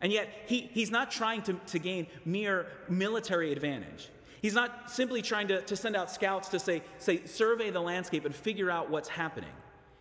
And 0.00 0.12
yet, 0.12 0.28
he, 0.46 0.68
he's 0.72 0.90
not 0.90 1.10
trying 1.10 1.42
to, 1.42 1.54
to 1.54 1.78
gain 1.78 2.06
mere 2.24 2.66
military 2.88 3.52
advantage. 3.52 4.10
He's 4.42 4.54
not 4.54 4.90
simply 4.90 5.22
trying 5.22 5.48
to, 5.48 5.62
to 5.62 5.76
send 5.76 5.96
out 5.96 6.10
scouts 6.10 6.48
to 6.50 6.58
say, 6.58 6.82
say, 6.98 7.24
survey 7.24 7.70
the 7.70 7.80
landscape 7.80 8.24
and 8.24 8.34
figure 8.34 8.70
out 8.70 8.90
what's 8.90 9.08
happening. 9.08 9.50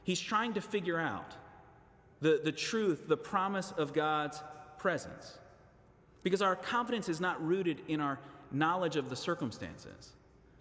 He's 0.03 0.19
trying 0.19 0.53
to 0.53 0.61
figure 0.61 0.99
out 0.99 1.33
the, 2.21 2.41
the 2.43 2.51
truth, 2.51 3.07
the 3.07 3.17
promise 3.17 3.71
of 3.77 3.93
God's 3.93 4.41
presence. 4.77 5.39
Because 6.23 6.41
our 6.41 6.55
confidence 6.55 7.07
is 7.09 7.21
not 7.21 7.43
rooted 7.45 7.81
in 7.87 8.01
our 8.01 8.19
knowledge 8.51 8.97
of 8.97 9.09
the 9.09 9.15
circumstances. 9.15 10.13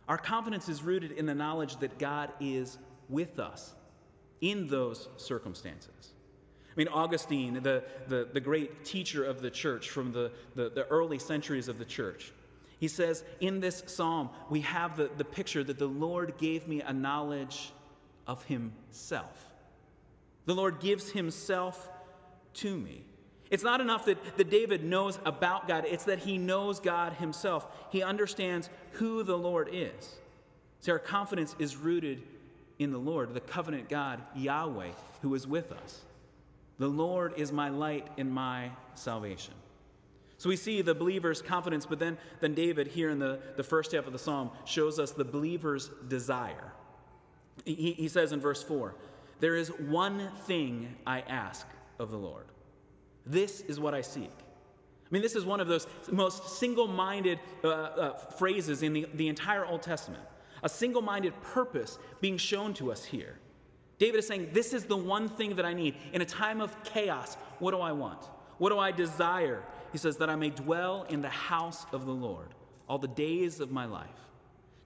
Our 0.09 0.19
confidence 0.19 0.69
is 0.69 0.83
rooted 0.83 1.13
in 1.13 1.27
the 1.27 1.35
knowledge 1.35 1.77
that 1.79 1.99
God 1.99 2.33
is 2.41 2.79
with 3.09 3.39
us 3.39 3.75
in 4.41 4.67
those 4.67 5.09
circumstances. 5.17 6.15
I 6.75 6.77
mean, 6.77 6.89
Augustine, 6.89 7.61
the, 7.63 7.85
the, 8.09 8.29
the 8.33 8.41
great 8.41 8.85
teacher 8.85 9.25
of 9.25 9.41
the 9.41 9.51
church 9.51 9.91
from 9.91 10.11
the, 10.11 10.33
the, 10.57 10.71
the 10.71 10.87
early 10.89 11.21
centuries 11.21 11.69
of 11.69 11.79
the 11.79 11.85
church, 11.85 12.33
he 12.81 12.89
says, 12.89 13.23
in 13.41 13.61
this 13.61 13.85
psalm, 13.87 14.31
we 14.51 14.61
have 14.63 14.97
the, 14.97 15.09
the 15.17 15.25
picture 15.25 15.63
that 15.63 15.79
the 15.79 15.87
Lord 15.87 16.35
gave 16.37 16.67
me 16.67 16.81
a 16.81 16.93
knowledge 16.93 17.73
of 18.27 18.45
himself. 18.45 19.53
The 20.47 20.55
Lord 20.55 20.81
gives 20.81 21.11
himself 21.11 21.89
to 22.55 22.77
me. 22.77 23.05
It's 23.51 23.63
not 23.63 23.81
enough 23.81 24.07
that, 24.07 24.37
that 24.37 24.51
David 24.51 24.83
knows 24.83 25.19
about 25.25 25.69
God, 25.69 25.85
it's 25.87 26.05
that 26.05 26.19
he 26.19 26.39
knows 26.39 26.81
God 26.81 27.13
himself. 27.13 27.67
He 27.91 28.03
understands 28.03 28.69
who 28.93 29.23
the 29.23 29.39
Lord 29.39 29.69
is. 29.71 30.17
See, 30.81 30.91
our 30.91 30.99
confidence 30.99 31.55
is 31.61 31.77
rooted 31.77 32.23
in 32.81 32.91
the 32.91 32.99
Lord, 32.99 33.33
the 33.33 33.41
covenant 33.41 33.89
God, 33.89 34.21
Yahweh, 34.35 34.91
who 35.23 35.35
is 35.35 35.47
with 35.47 35.71
us. 35.71 36.01
The 36.79 36.89
Lord 36.89 37.35
is 37.37 37.53
my 37.53 37.69
light 37.69 38.09
and 38.19 38.31
my 38.31 38.71
salvation. 38.95 39.55
So 40.39 40.49
we 40.49 40.57
see 40.57 40.83
the 40.83 40.95
believer's 40.95 41.41
confidence, 41.41 41.87
but 41.87 41.99
then, 41.99 42.19
then 42.41 42.55
David, 42.55 42.89
here 42.89 43.11
in 43.11 43.19
the, 43.19 43.39
the 43.57 43.63
first 43.63 43.93
half 43.93 44.07
of 44.07 44.13
the 44.13 44.19
psalm, 44.19 44.51
shows 44.65 44.99
us 44.99 45.13
the 45.13 45.25
believer's 45.25 45.91
desire. 46.09 46.73
He, 47.65 47.93
he 47.93 48.09
says 48.09 48.33
in 48.33 48.41
verse 48.41 48.63
4 48.63 48.95
There 49.41 49.55
is 49.55 49.69
one 49.69 50.31
thing 50.47 50.97
I 51.07 51.21
ask 51.21 51.67
of 51.99 52.11
the 52.11 52.19
Lord 52.19 52.47
this 53.27 53.61
is 53.63 53.81
what 53.81 53.95
I 53.95 54.01
seek. 54.01 54.31
I 54.31 55.09
mean, 55.11 55.23
this 55.23 55.37
is 55.37 55.45
one 55.45 55.61
of 55.61 55.69
those 55.69 55.87
most 56.11 56.59
single 56.59 56.89
minded 56.89 57.39
uh, 57.63 57.69
uh, 57.69 58.17
phrases 58.17 58.83
in 58.83 58.93
the, 58.93 59.07
the 59.15 59.29
entire 59.29 59.65
Old 59.65 59.83
Testament. 59.83 60.23
A 60.63 60.69
single 60.69 61.03
minded 61.03 61.41
purpose 61.43 61.99
being 62.21 62.37
shown 62.37 62.75
to 62.75 62.91
us 62.91 63.05
here. 63.05 63.39
David 64.05 64.19
is 64.19 64.27
saying, 64.27 64.51
This 64.53 64.75
is 64.75 64.85
the 64.85 64.97
one 64.97 65.31
thing 65.31 65.57
that 65.57 65.65
I 65.65 65.73
need. 65.73 65.95
In 66.13 66.21
a 66.21 66.27
time 66.27 66.61
of 66.61 66.83
chaos, 66.85 67.39
what 67.59 67.71
do 67.71 67.79
I 67.81 67.91
want? 67.91 68.23
What 68.59 68.69
do 68.69 68.79
I 68.79 68.93
desire? 68.93 69.63
He 69.93 69.99
says, 69.99 70.19
That 70.19 70.29
I 70.29 70.37
may 70.37 70.51
dwell 70.51 71.07
in 71.09 71.23
the 71.23 71.31
house 71.31 71.87
of 71.91 72.05
the 72.05 72.13
Lord 72.13 72.49
all 72.87 72.99
the 72.99 73.09
days 73.09 73.61
of 73.61 73.71
my 73.71 73.87
life, 73.87 74.21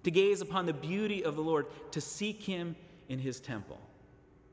to 0.04 0.12
gaze 0.12 0.40
upon 0.40 0.66
the 0.66 0.72
beauty 0.72 1.25
of 1.25 1.34
the 1.34 1.42
Lord, 1.42 1.66
to 1.90 2.00
seek 2.00 2.40
him 2.44 2.76
in 3.08 3.18
his 3.18 3.40
temple. 3.40 3.80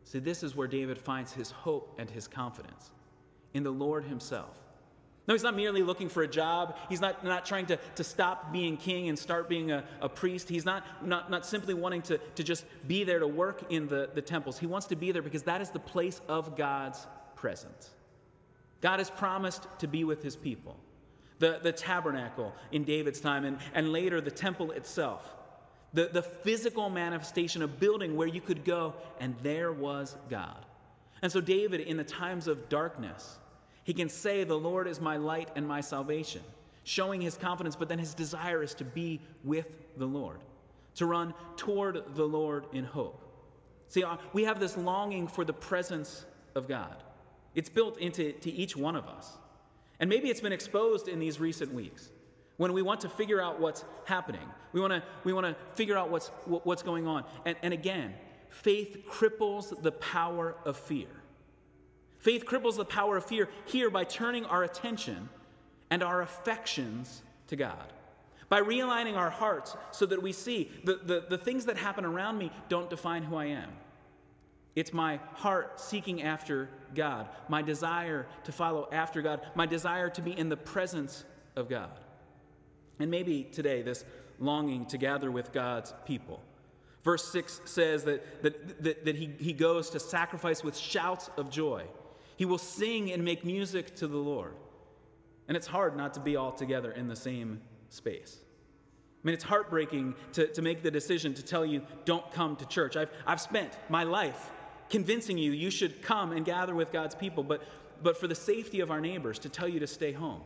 See, 0.03 0.17
this 0.17 0.41
is 0.41 0.55
where 0.55 0.67
David 0.67 0.97
finds 0.97 1.31
his 1.31 1.51
hope 1.51 1.93
and 1.99 2.09
his 2.09 2.27
confidence 2.27 2.89
in 3.53 3.61
the 3.61 3.71
Lord 3.71 4.03
Himself. 4.03 4.57
No, 5.27 5.33
he's 5.33 5.43
not 5.43 5.55
merely 5.55 5.81
looking 5.81 6.07
for 6.07 6.21
a 6.21 6.27
job. 6.27 6.77
He's 6.87 7.01
not, 7.01 7.23
not 7.23 7.45
trying 7.45 7.65
to, 7.67 7.77
to 7.95 8.03
stop 8.03 8.53
being 8.53 8.77
king 8.77 9.09
and 9.09 9.17
start 9.17 9.49
being 9.49 9.71
a, 9.71 9.83
a 9.99 10.07
priest. 10.07 10.47
He's 10.47 10.65
not, 10.65 10.83
not, 11.03 11.31
not 11.31 11.45
simply 11.45 11.73
wanting 11.73 12.03
to, 12.03 12.19
to 12.19 12.43
just 12.43 12.65
be 12.87 13.03
there 13.03 13.19
to 13.19 13.27
work 13.27 13.63
in 13.71 13.87
the, 13.87 14.09
the 14.13 14.21
temples. 14.21 14.59
He 14.59 14.67
wants 14.67 14.85
to 14.87 14.95
be 14.95 15.11
there 15.11 15.23
because 15.23 15.43
that 15.43 15.61
is 15.61 15.71
the 15.71 15.79
place 15.79 16.21
of 16.27 16.55
God's 16.55 17.07
presence. 17.35 17.89
God 18.81 18.99
has 18.99 19.09
promised 19.09 19.67
to 19.79 19.87
be 19.87 20.03
with 20.03 20.21
his 20.21 20.35
people. 20.35 20.77
The, 21.39 21.59
the 21.61 21.71
tabernacle 21.71 22.53
in 22.71 22.83
David's 22.83 23.19
time, 23.19 23.45
and, 23.45 23.57
and 23.73 23.91
later 23.91 24.21
the 24.21 24.31
temple 24.31 24.71
itself. 24.71 25.35
The, 25.93 26.09
the 26.13 26.21
physical 26.21 26.89
manifestation, 26.89 27.61
of 27.61 27.79
building 27.79 28.15
where 28.15 28.27
you 28.27 28.41
could 28.41 28.63
go, 28.63 28.93
and 29.19 29.35
there 29.41 29.73
was 29.73 30.15
God. 30.29 30.65
And 31.21 31.31
so, 31.31 31.41
David, 31.41 31.81
in 31.81 31.97
the 31.97 32.03
times 32.03 32.47
of 32.47 32.69
darkness, 32.69 33.37
he 33.85 33.93
can 33.93 34.09
say, 34.09 34.43
The 34.43 34.57
Lord 34.57 34.87
is 34.87 34.99
my 34.99 35.15
light 35.15 35.49
and 35.55 35.65
my 35.65 35.79
salvation, 35.79 36.41
showing 36.83 37.21
his 37.21 37.37
confidence, 37.37 37.77
but 37.77 37.87
then 37.87 37.99
his 37.99 38.13
desire 38.13 38.61
is 38.61 38.73
to 38.73 38.83
be 38.83 39.21
with 39.45 39.77
the 39.95 40.07
Lord, 40.07 40.39
to 40.95 41.05
run 41.05 41.33
toward 41.55 42.15
the 42.15 42.25
Lord 42.25 42.65
in 42.73 42.83
hope. 42.83 43.21
See, 43.87 44.03
uh, 44.03 44.17
we 44.33 44.43
have 44.43 44.59
this 44.59 44.75
longing 44.75 45.27
for 45.27 45.45
the 45.45 45.53
presence 45.53 46.25
of 46.55 46.67
God. 46.67 46.95
It's 47.53 47.69
built 47.69 47.99
into 47.99 48.33
to 48.33 48.51
each 48.51 48.75
one 48.75 48.95
of 48.95 49.07
us. 49.07 49.37
And 49.99 50.09
maybe 50.09 50.29
it's 50.29 50.41
been 50.41 50.51
exposed 50.51 51.07
in 51.07 51.19
these 51.19 51.39
recent 51.39 51.73
weeks 51.73 52.09
when 52.57 52.73
we 52.73 52.81
want 52.81 53.01
to 53.01 53.09
figure 53.09 53.39
out 53.39 53.59
what's 53.59 53.85
happening. 54.05 54.41
We 54.73 54.81
want 54.81 54.93
to, 54.93 55.03
we 55.23 55.31
want 55.31 55.45
to 55.45 55.55
figure 55.75 55.95
out 55.95 56.09
what's, 56.09 56.29
what's 56.47 56.81
going 56.81 57.07
on. 57.07 57.23
And, 57.45 57.55
and 57.61 57.73
again, 57.73 58.15
faith 58.49 59.03
cripples 59.07 59.81
the 59.83 59.91
power 59.91 60.55
of 60.65 60.75
fear. 60.75 61.07
Faith 62.25 62.43
cripples 62.43 62.75
the 62.75 62.83
power 62.83 63.17
of 63.17 63.25
fear 63.25 63.47
here 63.65 63.91
by 63.91 64.03
turning 64.03 64.45
our 64.45 64.63
attention 64.63 65.29
and 65.91 66.01
our 66.01 66.23
affections 66.23 67.21
to 67.45 67.55
God. 67.55 67.93
By 68.49 68.61
realigning 68.61 69.15
our 69.15 69.29
hearts 69.29 69.77
so 69.91 70.07
that 70.07 70.19
we 70.19 70.31
see 70.31 70.71
the, 70.83 70.95
the, 71.05 71.25
the 71.29 71.37
things 71.37 71.65
that 71.65 71.77
happen 71.77 72.03
around 72.03 72.39
me 72.39 72.51
don't 72.67 72.89
define 72.89 73.21
who 73.21 73.35
I 73.35 73.45
am. 73.45 73.69
It's 74.75 74.91
my 74.91 75.19
heart 75.33 75.79
seeking 75.79 76.23
after 76.23 76.67
God, 76.95 77.29
my 77.47 77.61
desire 77.61 78.25
to 78.45 78.51
follow 78.51 78.89
after 78.91 79.21
God, 79.21 79.41
my 79.53 79.67
desire 79.67 80.09
to 80.09 80.21
be 80.23 80.35
in 80.35 80.49
the 80.49 80.57
presence 80.57 81.25
of 81.55 81.69
God. 81.69 81.91
And 82.97 83.11
maybe 83.11 83.43
today, 83.43 83.83
this 83.83 84.03
longing 84.39 84.87
to 84.87 84.97
gather 84.97 85.29
with 85.29 85.53
God's 85.53 85.93
people. 86.07 86.41
Verse 87.03 87.31
6 87.31 87.61
says 87.65 88.03
that, 88.05 88.41
that, 88.41 88.83
that, 88.83 89.05
that 89.05 89.15
he, 89.15 89.29
he 89.37 89.53
goes 89.53 89.91
to 89.91 89.99
sacrifice 89.99 90.63
with 90.63 90.75
shouts 90.75 91.29
of 91.37 91.51
joy. 91.51 91.85
He 92.35 92.45
will 92.45 92.57
sing 92.57 93.11
and 93.11 93.23
make 93.23 93.45
music 93.45 93.95
to 93.97 94.07
the 94.07 94.17
Lord. 94.17 94.55
And 95.47 95.55
it's 95.55 95.67
hard 95.67 95.95
not 95.95 96.13
to 96.15 96.19
be 96.19 96.35
all 96.35 96.51
together 96.51 96.91
in 96.91 97.07
the 97.07 97.15
same 97.15 97.61
space. 97.89 98.37
I 99.23 99.27
mean, 99.27 99.33
it's 99.33 99.43
heartbreaking 99.43 100.15
to, 100.33 100.47
to 100.47 100.61
make 100.61 100.83
the 100.83 100.91
decision 100.91 101.33
to 101.33 101.43
tell 101.43 101.65
you, 101.65 101.81
don't 102.03 102.29
come 102.31 102.55
to 102.57 102.65
church. 102.67 102.95
I've, 102.95 103.11
I've 103.25 103.41
spent 103.41 103.71
my 103.89 104.03
life 104.03 104.51
convincing 104.89 105.37
you 105.37 105.51
you 105.51 105.71
should 105.71 106.01
come 106.01 106.31
and 106.31 106.45
gather 106.45 106.75
with 106.75 106.91
God's 106.91 107.15
people, 107.15 107.43
but, 107.43 107.63
but 108.03 108.17
for 108.17 108.27
the 108.27 108.35
safety 108.35 108.81
of 108.81 108.91
our 108.91 109.01
neighbors, 109.01 109.39
to 109.39 109.49
tell 109.49 109.67
you 109.67 109.79
to 109.79 109.87
stay 109.87 110.11
home. 110.11 110.41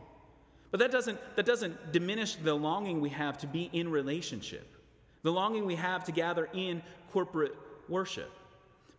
But 0.70 0.80
that 0.80 0.92
doesn't, 0.92 1.18
that 1.36 1.44
doesn't 1.44 1.92
diminish 1.92 2.36
the 2.36 2.54
longing 2.54 3.00
we 3.00 3.10
have 3.10 3.36
to 3.38 3.46
be 3.46 3.68
in 3.72 3.90
relationship, 3.90 4.66
the 5.22 5.32
longing 5.32 5.66
we 5.66 5.74
have 5.74 6.04
to 6.04 6.12
gather 6.12 6.48
in 6.54 6.82
corporate 7.10 7.54
worship. 7.88 8.30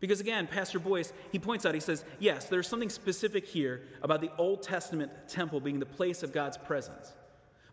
Because 0.01 0.20
again, 0.20 0.48
Pastor 0.48 0.79
Boice, 0.79 1.13
he 1.31 1.39
points 1.39 1.65
out, 1.65 1.74
he 1.74 1.79
says, 1.79 2.03
yes, 2.20 2.46
there's 2.46 2.67
something 2.67 2.89
specific 2.89 3.46
here 3.46 3.84
about 4.01 4.20
the 4.20 4.31
Old 4.38 4.63
Testament 4.63 5.12
temple 5.29 5.62
being 5.62 5.79
the 5.79 5.86
place 5.86 6.24
of 6.24 6.34
God's 6.34 6.58
presence. 6.58 7.13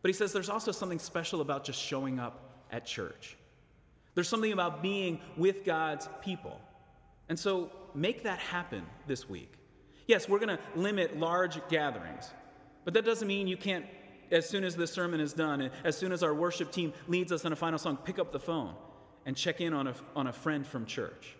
But 0.02 0.10
he 0.10 0.12
says 0.12 0.32
there's 0.32 0.50
also 0.50 0.70
something 0.70 0.98
special 0.98 1.40
about 1.40 1.64
just 1.64 1.80
showing 1.80 2.20
up 2.20 2.66
at 2.70 2.84
church. 2.84 3.36
There's 4.14 4.28
something 4.28 4.52
about 4.52 4.82
being 4.82 5.20
with 5.36 5.64
God's 5.64 6.06
people. 6.22 6.60
And 7.30 7.38
so 7.38 7.72
make 7.94 8.22
that 8.24 8.38
happen 8.38 8.84
this 9.06 9.28
week. 9.28 9.52
Yes, 10.06 10.28
we're 10.28 10.38
going 10.38 10.56
to 10.56 10.58
limit 10.76 11.18
large 11.18 11.66
gatherings, 11.68 12.30
but 12.84 12.94
that 12.94 13.04
doesn't 13.04 13.28
mean 13.28 13.46
you 13.46 13.56
can't, 13.56 13.86
as 14.30 14.48
soon 14.48 14.64
as 14.64 14.76
this 14.76 14.92
sermon 14.92 15.20
is 15.20 15.32
done, 15.32 15.62
and 15.62 15.70
as 15.84 15.96
soon 15.96 16.12
as 16.12 16.22
our 16.22 16.34
worship 16.34 16.72
team 16.72 16.92
leads 17.06 17.32
us 17.32 17.44
in 17.44 17.52
a 17.52 17.56
final 17.56 17.78
song, 17.78 17.96
pick 18.04 18.18
up 18.18 18.32
the 18.32 18.40
phone 18.40 18.74
and 19.24 19.36
check 19.36 19.60
in 19.60 19.72
on 19.72 19.86
a, 19.86 19.94
on 20.14 20.26
a 20.26 20.32
friend 20.32 20.66
from 20.66 20.84
church. 20.84 21.36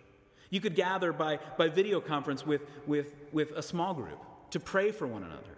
You 0.49 0.61
could 0.61 0.75
gather 0.75 1.13
by, 1.13 1.39
by 1.57 1.69
video 1.69 2.01
conference 2.01 2.45
with, 2.45 2.61
with, 2.87 3.15
with 3.31 3.51
a 3.51 3.61
small 3.61 3.93
group 3.93 4.19
to 4.51 4.59
pray 4.59 4.91
for 4.91 5.05
one 5.05 5.23
another. 5.23 5.57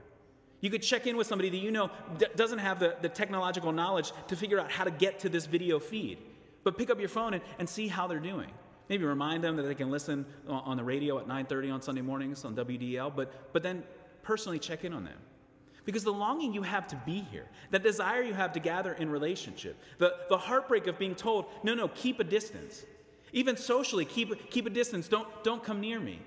You 0.60 0.69
could 0.69 0.83
check 0.83 1.07
in 1.07 1.17
with 1.17 1.27
somebody 1.27 1.50
that 1.50 1.57
you 1.57 1.71
know 1.71 1.89
d- 2.17 2.27
doesn't 2.36 2.60
have 2.60 2.79
the, 2.79 2.95
the 3.01 3.10
technological 3.10 3.71
knowledge 3.71 4.12
to 4.27 4.36
figure 4.36 4.60
out 4.60 4.71
how 4.71 4.83
to 4.83 4.91
get 4.91 5.19
to 5.19 5.29
this 5.29 5.45
video 5.45 5.79
feed. 5.79 6.19
But 6.63 6.77
pick 6.77 6.89
up 6.89 7.00
your 7.00 7.10
phone 7.10 7.33
and, 7.33 7.43
and 7.57 7.67
see 7.67 7.88
how 7.88 8.05
they're 8.07 8.19
doing. 8.19 8.51
Maybe 8.88 9.05
remind 9.05 9.43
them 9.43 9.55
that 9.55 9.63
they 9.63 9.74
can 9.74 9.89
listen 9.89 10.25
on 10.48 10.77
the 10.77 10.83
radio 10.83 11.17
at 11.17 11.27
9:30 11.27 11.74
on 11.74 11.81
Sunday 11.81 12.01
mornings 12.01 12.43
on 12.45 12.55
WDL, 12.55 13.15
but, 13.15 13.53
but 13.53 13.63
then 13.63 13.83
personally 14.21 14.60
check 14.60 14.83
in 14.83 14.93
on 14.93 15.05
them. 15.05 15.17
Because 15.86 16.03
the 16.03 16.13
longing 16.13 16.53
you 16.53 16.62
have 16.62 16.88
to 16.88 16.95
be 17.05 17.21
here, 17.31 17.48
that 17.71 17.81
desire 17.81 18.21
you 18.21 18.33
have 18.33 18.53
to 18.53 18.60
gather 18.60 18.93
in 18.93 19.10
relationship, 19.10 19.77
the, 19.98 20.13
the 20.29 20.38
heartbreak 20.38 20.86
of 20.88 21.00
being 21.00 21.15
told, 21.15 21.45
no, 21.63 21.74
no, 21.74 21.88
keep 21.88 22.19
a 22.19 22.24
distance. 22.24 22.86
Even 23.34 23.56
socially, 23.56 24.06
keep, 24.06 24.50
keep 24.50 24.66
a 24.66 24.70
distance. 24.70 25.08
Don't, 25.08 25.28
don't 25.44 25.64
come 25.64 25.80
near 25.80 26.00
me. 26.00 26.20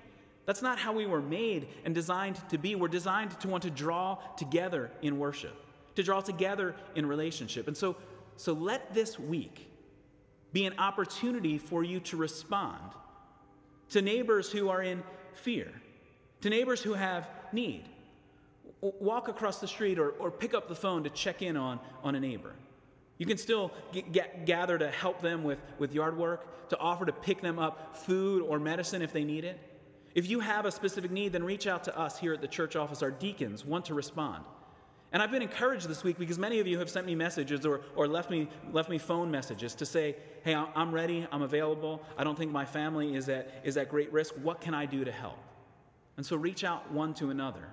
That's 0.46 0.62
not 0.62 0.78
how 0.78 0.92
we 0.92 1.06
were 1.06 1.22
made 1.22 1.68
and 1.84 1.94
designed 1.94 2.38
to 2.50 2.58
be. 2.58 2.74
We're 2.74 2.88
designed 2.88 3.38
to 3.40 3.48
want 3.48 3.62
to 3.62 3.70
draw 3.70 4.18
together 4.36 4.90
in 5.02 5.18
worship, 5.18 5.54
to 5.96 6.02
draw 6.02 6.20
together 6.20 6.74
in 6.94 7.06
relationship. 7.06 7.66
And 7.68 7.76
so, 7.76 7.96
so 8.36 8.52
let 8.52 8.92
this 8.94 9.18
week 9.18 9.70
be 10.52 10.66
an 10.66 10.78
opportunity 10.78 11.58
for 11.58 11.82
you 11.82 12.00
to 12.00 12.16
respond 12.16 12.80
to 13.90 14.02
neighbors 14.02 14.50
who 14.50 14.68
are 14.68 14.82
in 14.82 15.02
fear, 15.32 15.70
to 16.42 16.50
neighbors 16.50 16.82
who 16.82 16.94
have 16.94 17.28
need. 17.52 17.84
Walk 18.80 19.28
across 19.28 19.60
the 19.60 19.68
street 19.68 19.98
or, 19.98 20.10
or 20.10 20.30
pick 20.30 20.52
up 20.52 20.68
the 20.68 20.74
phone 20.74 21.04
to 21.04 21.10
check 21.10 21.40
in 21.42 21.56
on, 21.56 21.80
on 22.02 22.14
a 22.14 22.20
neighbor. 22.20 22.54
You 23.18 23.26
can 23.26 23.38
still 23.38 23.72
get, 24.12 24.44
gather 24.46 24.76
to 24.78 24.90
help 24.90 25.20
them 25.20 25.44
with, 25.44 25.58
with 25.78 25.94
yard 25.94 26.16
work, 26.18 26.68
to 26.70 26.78
offer 26.78 27.04
to 27.04 27.12
pick 27.12 27.40
them 27.40 27.58
up 27.58 27.96
food 27.96 28.42
or 28.42 28.58
medicine 28.58 29.02
if 29.02 29.12
they 29.12 29.24
need 29.24 29.44
it. 29.44 29.60
If 30.14 30.28
you 30.28 30.40
have 30.40 30.64
a 30.64 30.70
specific 30.70 31.10
need, 31.10 31.32
then 31.32 31.44
reach 31.44 31.66
out 31.66 31.84
to 31.84 31.98
us 31.98 32.18
here 32.18 32.32
at 32.32 32.40
the 32.40 32.48
church 32.48 32.76
office. 32.76 33.02
Our 33.02 33.10
deacons 33.10 33.64
want 33.64 33.84
to 33.86 33.94
respond. 33.94 34.44
And 35.12 35.22
I've 35.22 35.30
been 35.30 35.42
encouraged 35.42 35.88
this 35.88 36.02
week 36.02 36.18
because 36.18 36.40
many 36.40 36.58
of 36.58 36.66
you 36.66 36.78
have 36.80 36.90
sent 36.90 37.06
me 37.06 37.14
messages 37.14 37.64
or, 37.64 37.82
or 37.94 38.08
left, 38.08 38.30
me, 38.30 38.48
left 38.72 38.90
me 38.90 38.98
phone 38.98 39.30
messages 39.30 39.74
to 39.76 39.86
say, 39.86 40.16
hey, 40.42 40.54
I'm 40.54 40.92
ready, 40.92 41.26
I'm 41.30 41.42
available, 41.42 42.02
I 42.18 42.24
don't 42.24 42.36
think 42.36 42.50
my 42.50 42.64
family 42.64 43.14
is 43.14 43.28
at, 43.28 43.62
is 43.62 43.76
at 43.76 43.88
great 43.88 44.12
risk. 44.12 44.34
What 44.42 44.60
can 44.60 44.74
I 44.74 44.86
do 44.86 45.04
to 45.04 45.12
help? 45.12 45.38
And 46.16 46.26
so 46.26 46.36
reach 46.36 46.64
out 46.64 46.90
one 46.90 47.14
to 47.14 47.30
another. 47.30 47.68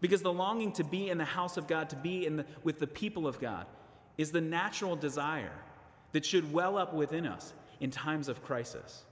Because 0.00 0.22
the 0.22 0.32
longing 0.32 0.72
to 0.72 0.84
be 0.84 1.08
in 1.08 1.18
the 1.18 1.24
house 1.24 1.56
of 1.56 1.66
God, 1.66 1.90
to 1.90 1.96
be 1.96 2.24
in 2.24 2.36
the, 2.36 2.46
with 2.62 2.78
the 2.78 2.86
people 2.86 3.26
of 3.26 3.40
God, 3.40 3.66
is 4.18 4.30
the 4.30 4.40
natural 4.40 4.96
desire 4.96 5.52
that 6.12 6.24
should 6.24 6.52
well 6.52 6.76
up 6.78 6.94
within 6.94 7.26
us 7.26 7.52
in 7.80 7.90
times 7.90 8.28
of 8.28 8.42
crisis. 8.42 9.04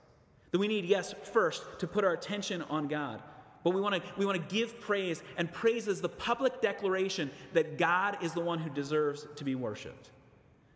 That 0.51 0.59
we 0.59 0.67
need, 0.67 0.85
yes, 0.85 1.13
first 1.33 1.63
to 1.79 1.87
put 1.87 2.03
our 2.03 2.13
attention 2.13 2.61
on 2.63 2.87
God, 2.87 3.21
but 3.63 3.73
we 3.73 3.81
want 3.81 3.95
to 3.95 4.01
we 4.15 4.25
want 4.25 4.37
to 4.37 4.55
give 4.55 4.79
praise, 4.79 5.23
and 5.37 5.51
praise 5.51 5.87
is 5.87 5.99
the 5.99 6.09
public 6.09 6.61
declaration 6.61 7.31
that 7.53 7.77
God 7.77 8.17
is 8.21 8.33
the 8.33 8.39
one 8.39 8.59
who 8.59 8.69
deserves 8.69 9.27
to 9.35 9.43
be 9.43 9.55
worshiped. 9.55 10.11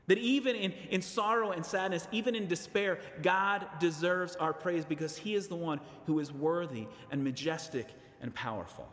That 0.07 0.17
even 0.17 0.55
in, 0.55 0.73
in 0.89 1.03
sorrow 1.03 1.51
and 1.51 1.63
sadness, 1.63 2.07
even 2.11 2.33
in 2.33 2.47
despair, 2.47 2.99
God 3.21 3.67
deserves 3.79 4.35
our 4.37 4.53
praise 4.53 4.85
because 4.85 5.15
He 5.15 5.35
is 5.35 5.47
the 5.47 5.55
one 5.55 5.79
who 6.07 6.17
is 6.17 6.33
worthy 6.33 6.87
and 7.11 7.23
majestic 7.23 7.89
and 8.21 8.33
powerful. 8.33 8.89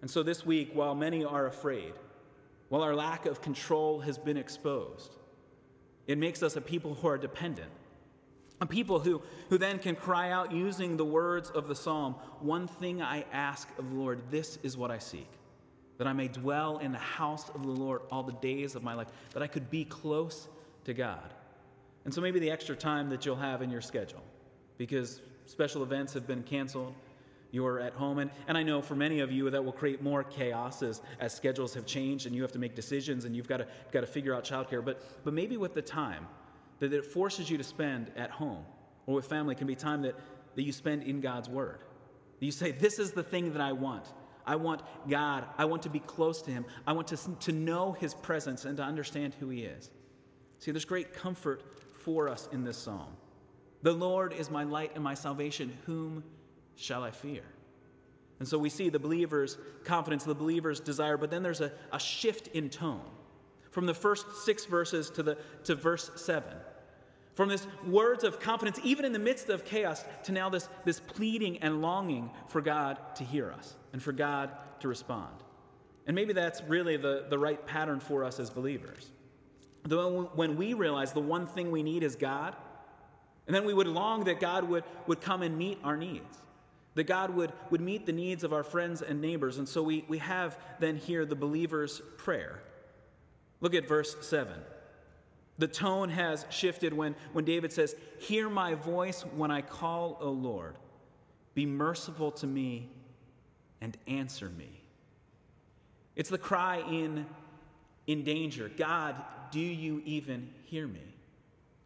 And 0.00 0.10
so 0.10 0.22
this 0.22 0.46
week, 0.46 0.70
while 0.72 0.94
many 0.94 1.24
are 1.24 1.46
afraid, 1.46 1.92
while 2.68 2.82
our 2.82 2.94
lack 2.94 3.26
of 3.26 3.40
control 3.40 4.00
has 4.00 4.18
been 4.18 4.36
exposed, 4.36 5.16
it 6.06 6.18
makes 6.18 6.42
us 6.42 6.56
a 6.56 6.60
people 6.60 6.94
who 6.94 7.08
are 7.08 7.18
dependent 7.18 7.70
a 8.60 8.66
people 8.66 9.00
who, 9.00 9.20
who 9.50 9.58
then 9.58 9.78
can 9.78 9.94
cry 9.94 10.30
out 10.30 10.52
using 10.52 10.96
the 10.96 11.04
words 11.04 11.50
of 11.50 11.68
the 11.68 11.76
psalm 11.76 12.14
One 12.40 12.66
thing 12.66 13.02
I 13.02 13.24
ask 13.32 13.68
of 13.78 13.90
the 13.90 13.96
Lord, 13.96 14.22
this 14.30 14.58
is 14.62 14.76
what 14.76 14.90
I 14.90 14.98
seek, 14.98 15.28
that 15.98 16.06
I 16.06 16.12
may 16.12 16.28
dwell 16.28 16.78
in 16.78 16.92
the 16.92 16.98
house 16.98 17.50
of 17.50 17.62
the 17.62 17.68
Lord 17.68 18.02
all 18.10 18.22
the 18.22 18.32
days 18.32 18.74
of 18.74 18.82
my 18.82 18.94
life, 18.94 19.08
that 19.32 19.42
I 19.42 19.46
could 19.46 19.70
be 19.70 19.84
close 19.84 20.48
to 20.84 20.94
God. 20.94 21.34
And 22.04 22.14
so 22.14 22.20
maybe 22.20 22.38
the 22.38 22.50
extra 22.50 22.76
time 22.76 23.10
that 23.10 23.26
you'll 23.26 23.36
have 23.36 23.62
in 23.62 23.70
your 23.70 23.80
schedule, 23.80 24.22
because 24.78 25.20
special 25.44 25.82
events 25.82 26.14
have 26.14 26.26
been 26.26 26.42
canceled, 26.42 26.94
you're 27.50 27.80
at 27.80 27.94
home. 27.94 28.18
And, 28.18 28.30
and 28.48 28.58
I 28.58 28.62
know 28.62 28.82
for 28.82 28.94
many 28.94 29.20
of 29.20 29.30
you 29.30 29.48
that 29.50 29.64
will 29.64 29.72
create 29.72 30.02
more 30.02 30.24
chaos 30.24 30.82
as, 30.82 31.00
as 31.20 31.34
schedules 31.34 31.74
have 31.74 31.86
changed 31.86 32.26
and 32.26 32.34
you 32.34 32.42
have 32.42 32.52
to 32.52 32.58
make 32.58 32.74
decisions 32.74 33.24
and 33.24 33.34
you've 33.34 33.48
got 33.48 33.58
to, 33.58 33.66
got 33.92 34.00
to 34.00 34.06
figure 34.06 34.34
out 34.34 34.44
childcare. 34.44 34.84
But, 34.84 35.24
but 35.24 35.32
maybe 35.32 35.56
with 35.56 35.74
the 35.74 35.82
time, 35.82 36.26
that 36.78 36.92
it 36.92 37.04
forces 37.04 37.48
you 37.48 37.56
to 37.56 37.64
spend 37.64 38.10
at 38.16 38.30
home 38.30 38.64
or 39.06 39.14
with 39.14 39.26
family 39.26 39.54
can 39.54 39.66
be 39.66 39.74
time 39.74 40.02
that, 40.02 40.14
that 40.54 40.62
you 40.62 40.72
spend 40.72 41.02
in 41.04 41.20
God's 41.20 41.48
Word. 41.48 41.78
You 42.40 42.52
say, 42.52 42.72
This 42.72 42.98
is 42.98 43.12
the 43.12 43.22
thing 43.22 43.52
that 43.52 43.62
I 43.62 43.72
want. 43.72 44.04
I 44.46 44.56
want 44.56 44.82
God. 45.08 45.44
I 45.58 45.64
want 45.64 45.82
to 45.82 45.88
be 45.88 46.00
close 46.00 46.42
to 46.42 46.50
Him. 46.50 46.64
I 46.86 46.92
want 46.92 47.08
to, 47.08 47.16
to 47.16 47.52
know 47.52 47.92
His 47.92 48.14
presence 48.14 48.64
and 48.64 48.76
to 48.76 48.82
understand 48.82 49.34
who 49.40 49.48
He 49.48 49.62
is. 49.62 49.90
See, 50.58 50.70
there's 50.70 50.84
great 50.84 51.12
comfort 51.12 51.62
for 51.94 52.28
us 52.28 52.48
in 52.52 52.64
this 52.64 52.76
psalm. 52.76 53.16
The 53.82 53.92
Lord 53.92 54.32
is 54.32 54.50
my 54.50 54.64
light 54.64 54.92
and 54.94 55.02
my 55.02 55.14
salvation. 55.14 55.76
Whom 55.86 56.22
shall 56.76 57.02
I 57.02 57.10
fear? 57.10 57.42
And 58.38 58.46
so 58.46 58.58
we 58.58 58.68
see 58.68 58.90
the 58.90 58.98
believer's 58.98 59.58
confidence, 59.84 60.24
the 60.24 60.34
believer's 60.34 60.78
desire, 60.78 61.16
but 61.16 61.30
then 61.30 61.42
there's 61.42 61.62
a, 61.62 61.72
a 61.92 61.98
shift 61.98 62.48
in 62.48 62.68
tone 62.68 63.00
from 63.70 63.86
the 63.86 63.94
first 63.94 64.26
six 64.44 64.64
verses 64.66 65.10
to, 65.10 65.22
the, 65.22 65.38
to 65.64 65.74
verse 65.74 66.10
seven. 66.16 66.54
From 67.34 67.48
this 67.50 67.66
words 67.86 68.24
of 68.24 68.40
confidence, 68.40 68.80
even 68.82 69.04
in 69.04 69.12
the 69.12 69.18
midst 69.18 69.50
of 69.50 69.64
chaos, 69.64 70.04
to 70.24 70.32
now 70.32 70.48
this, 70.48 70.68
this 70.84 71.00
pleading 71.00 71.58
and 71.58 71.82
longing 71.82 72.30
for 72.48 72.62
God 72.62 72.98
to 73.16 73.24
hear 73.24 73.52
us 73.52 73.74
and 73.92 74.02
for 74.02 74.12
God 74.12 74.50
to 74.80 74.88
respond. 74.88 75.34
And 76.06 76.14
maybe 76.14 76.32
that's 76.32 76.62
really 76.62 76.96
the, 76.96 77.26
the 77.28 77.38
right 77.38 77.64
pattern 77.66 78.00
for 78.00 78.24
us 78.24 78.40
as 78.40 78.48
believers. 78.48 79.10
Though 79.82 80.30
when 80.34 80.56
we 80.56 80.72
realize 80.72 81.12
the 81.12 81.20
one 81.20 81.46
thing 81.46 81.70
we 81.70 81.82
need 81.82 82.02
is 82.02 82.16
God, 82.16 82.56
and 83.46 83.54
then 83.54 83.64
we 83.64 83.74
would 83.74 83.86
long 83.86 84.24
that 84.24 84.40
God 84.40 84.64
would, 84.64 84.84
would 85.06 85.20
come 85.20 85.42
and 85.42 85.56
meet 85.56 85.78
our 85.84 85.96
needs, 85.96 86.38
that 86.96 87.04
God 87.04 87.30
would, 87.30 87.52
would 87.70 87.82
meet 87.82 88.06
the 88.06 88.12
needs 88.12 88.42
of 88.42 88.52
our 88.52 88.64
friends 88.64 89.02
and 89.02 89.20
neighbors. 89.20 89.58
And 89.58 89.68
so 89.68 89.82
we, 89.82 90.04
we 90.08 90.18
have 90.18 90.58
then 90.80 90.96
here 90.96 91.24
the 91.24 91.36
believer's 91.36 92.00
prayer. 92.16 92.60
Look 93.60 93.74
at 93.74 93.86
verse 93.86 94.16
7. 94.22 94.52
The 95.58 95.68
tone 95.68 96.08
has 96.08 96.46
shifted 96.50 96.92
when, 96.92 97.14
when 97.32 97.44
David 97.44 97.72
says, 97.72 97.94
Hear 98.18 98.48
my 98.48 98.74
voice 98.74 99.22
when 99.36 99.50
I 99.50 99.60
call, 99.60 100.18
O 100.20 100.30
Lord. 100.30 100.76
Be 101.54 101.66
merciful 101.66 102.32
to 102.32 102.46
me 102.46 102.88
and 103.80 103.96
answer 104.06 104.48
me. 104.48 104.80
It's 106.14 106.30
the 106.30 106.38
cry 106.38 106.82
in, 106.90 107.26
in 108.06 108.24
danger 108.24 108.70
God, 108.74 109.16
do 109.50 109.60
you 109.60 110.02
even 110.06 110.48
hear 110.64 110.86
me? 110.86 111.14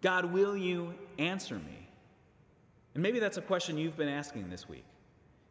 God, 0.02 0.26
will 0.26 0.56
you 0.56 0.94
answer 1.18 1.56
me? 1.56 1.88
And 2.94 3.02
maybe 3.02 3.18
that's 3.18 3.36
a 3.36 3.42
question 3.42 3.76
you've 3.76 3.96
been 3.96 4.08
asking 4.08 4.50
this 4.50 4.68
week. 4.68 4.84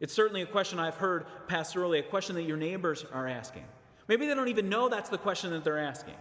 It's 0.00 0.14
certainly 0.14 0.42
a 0.42 0.46
question 0.46 0.78
I've 0.78 0.96
heard 0.96 1.26
pastorally, 1.46 2.00
a 2.00 2.02
question 2.02 2.34
that 2.36 2.44
your 2.44 2.56
neighbors 2.56 3.04
are 3.12 3.28
asking. 3.28 3.64
Maybe 4.08 4.26
they 4.26 4.34
don't 4.34 4.48
even 4.48 4.68
know 4.68 4.88
that's 4.88 5.10
the 5.10 5.18
question 5.18 5.50
that 5.50 5.62
they're 5.62 5.78
asking. 5.78 6.14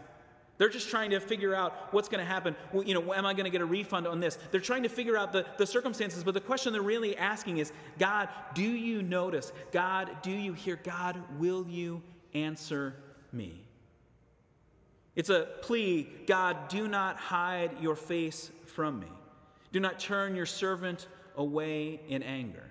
They're 0.60 0.70
just 0.70 0.90
trying 0.90 1.12
to 1.12 1.22
figure 1.22 1.56
out 1.56 1.94
what's 1.94 2.10
going 2.10 2.20
to 2.20 2.26
happen. 2.26 2.54
Well, 2.74 2.84
you 2.84 2.94
know, 2.94 3.14
am 3.14 3.26
I 3.26 3.34
going 3.34 3.46
to 3.46 3.50
get 3.50 3.62
a 3.62 3.66
refund 3.66 4.06
on 4.06 4.20
this? 4.20 4.38
They're 4.52 4.60
trying 4.60 4.84
to 4.84 4.90
figure 4.90 5.18
out 5.18 5.32
the, 5.32 5.46
the 5.58 5.66
circumstances, 5.66 6.22
but 6.22 6.34
the 6.34 6.42
question 6.42 6.74
they're 6.74 6.82
really 6.82 7.16
asking 7.16 7.60
is 7.60 7.72
God, 7.98 8.28
do 8.54 8.62
you 8.62 9.02
notice? 9.02 9.54
God, 9.72 10.18
do 10.22 10.32
you 10.32 10.52
hear? 10.52 10.78
God, 10.84 11.24
will 11.40 11.66
you 11.66 12.02
answer 12.34 12.94
me? 13.32 13.64
It's 15.16 15.30
a 15.30 15.48
plea 15.62 16.10
God, 16.28 16.68
do 16.68 16.90
not 16.90 17.16
hide 17.18 17.72
your 17.82 17.96
face 17.96 18.52
from 18.66 19.00
me. 19.00 19.08
Do 19.72 19.80
not 19.80 19.98
turn 19.98 20.36
your 20.36 20.46
servant 20.46 21.08
away 21.38 22.02
in 22.10 22.22
anger. 22.22 22.66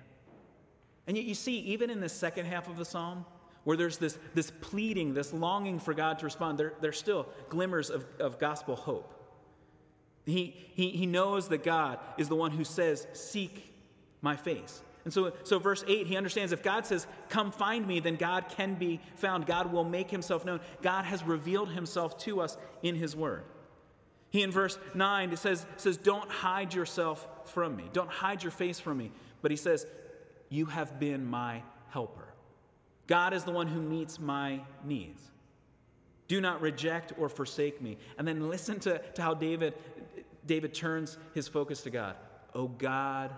And 1.09 1.17
yet, 1.17 1.27
you 1.27 1.35
see, 1.35 1.59
even 1.61 1.91
in 1.91 2.01
the 2.01 2.09
second 2.09 2.47
half 2.47 2.69
of 2.69 2.77
the 2.77 2.85
psalm, 2.85 3.25
where 3.65 3.77
there's 3.77 3.97
this, 3.97 4.19
this 4.35 4.53
pleading, 4.61 5.15
this 5.15 5.33
longing 5.33 5.81
for 5.81 5.95
God 5.95 6.19
to 6.21 6.27
respond, 6.27 6.59
there, 6.59 6.75
there's 6.81 6.99
still 6.99 7.27
glimmers 7.49 7.91
of, 7.91 8.07
of 8.21 8.39
gospel 8.39 8.77
hope. 8.77 9.15
He, 10.27 10.55
he, 10.75 10.91
he 10.91 11.07
knows 11.07 11.49
that 11.49 11.65
God 11.65 11.99
is 12.19 12.29
the 12.29 12.37
one 12.37 12.51
who 12.51 12.63
says, 12.63 13.07
Seek 13.15 13.73
my 14.21 14.37
face. 14.37 14.83
And 15.05 15.13
so, 15.13 15.33
so, 15.45 15.59
verse 15.59 15.83
8, 15.89 16.07
he 16.07 16.19
understands 16.19 16.53
if 16.53 16.63
God 16.63 16.85
says, 16.85 17.07
Come 17.31 17.51
find 17.51 17.87
me, 17.87 18.01
then 18.01 18.17
God 18.17 18.51
can 18.51 18.75
be 18.75 19.01
found. 19.17 19.47
God 19.47 19.73
will 19.73 19.85
make 19.85 20.11
himself 20.11 20.45
known. 20.45 20.61
God 20.83 21.07
has 21.07 21.23
revealed 21.23 21.71
himself 21.71 22.19
to 22.19 22.43
us 22.43 22.59
in 22.83 22.95
his 22.95 23.17
word. 23.17 23.45
He, 24.29 24.43
in 24.43 24.51
verse 24.51 24.79
9, 24.95 25.33
it 25.33 25.39
says, 25.39 25.65
says, 25.79 25.97
Don't 25.97 26.31
hide 26.31 26.75
yourself 26.75 27.27
from 27.47 27.75
me. 27.77 27.85
Don't 27.95 28.11
hide 28.11 28.43
your 28.43 28.53
face 28.53 28.79
from 28.79 28.99
me. 28.99 29.11
But 29.41 29.51
he 29.51 29.57
says, 29.57 29.87
You 30.49 30.67
have 30.67 30.99
been 30.99 31.25
my 31.25 31.63
helper. 31.91 32.29
God 33.07 33.33
is 33.33 33.45
the 33.45 33.51
one 33.51 33.67
who 33.67 33.81
meets 33.81 34.19
my 34.19 34.61
needs. 34.85 35.23
Do 36.29 36.41
not 36.41 36.61
reject 36.61 37.15
or 37.19 37.29
forsake 37.29 37.81
me. 37.81 37.97
And 38.19 38.29
then 38.29 38.49
listen 38.49 38.79
to, 38.81 38.99
to 38.99 39.23
how 39.23 39.35
David, 39.35 39.75
David 40.47 40.75
turns 40.75 41.17
his 41.35 41.49
focus 41.49 41.83
to 41.83 41.91
God. 41.91 42.17
Oh 42.55 42.69
God, 42.69 43.35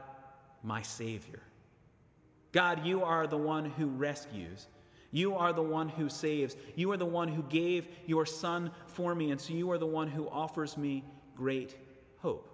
my 0.62 0.82
Savior. 0.82 1.40
God, 2.52 2.84
you 2.84 3.04
are 3.04 3.28
the 3.28 3.38
one 3.38 3.64
who 3.64 3.86
rescues. 3.86 4.66
You 5.12 5.34
are 5.36 5.52
the 5.52 5.62
one 5.62 5.88
who 5.88 6.08
saves. 6.08 6.56
You 6.74 6.90
are 6.90 6.96
the 6.96 7.06
one 7.06 7.28
who 7.28 7.42
gave 7.44 7.88
your 8.06 8.26
Son 8.26 8.72
for 8.86 9.14
me. 9.14 9.30
And 9.30 9.40
so 9.40 9.52
you 9.52 9.70
are 9.70 9.78
the 9.78 9.86
one 9.86 10.08
who 10.08 10.28
offers 10.28 10.76
me 10.76 11.04
great 11.36 11.76
hope. 12.18 12.48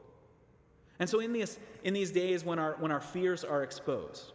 And 0.98 1.08
so 1.08 1.20
in 1.20 1.32
these, 1.32 1.58
in 1.82 1.94
these 1.94 2.10
days 2.10 2.44
when 2.44 2.58
our, 2.58 2.76
when 2.78 2.90
our 2.90 3.00
fears 3.00 3.44
are 3.44 3.62
exposed, 3.62 4.32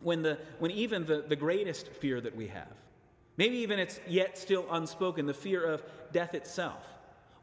when, 0.00 0.22
the, 0.22 0.38
when 0.58 0.70
even 0.70 1.04
the, 1.04 1.24
the 1.26 1.36
greatest 1.36 1.88
fear 1.88 2.20
that 2.20 2.34
we 2.34 2.46
have, 2.48 2.72
maybe 3.36 3.56
even 3.56 3.78
it's 3.78 4.00
yet 4.06 4.38
still 4.38 4.66
unspoken, 4.70 5.26
the 5.26 5.34
fear 5.34 5.64
of 5.64 5.82
death 6.12 6.34
itself, 6.34 6.86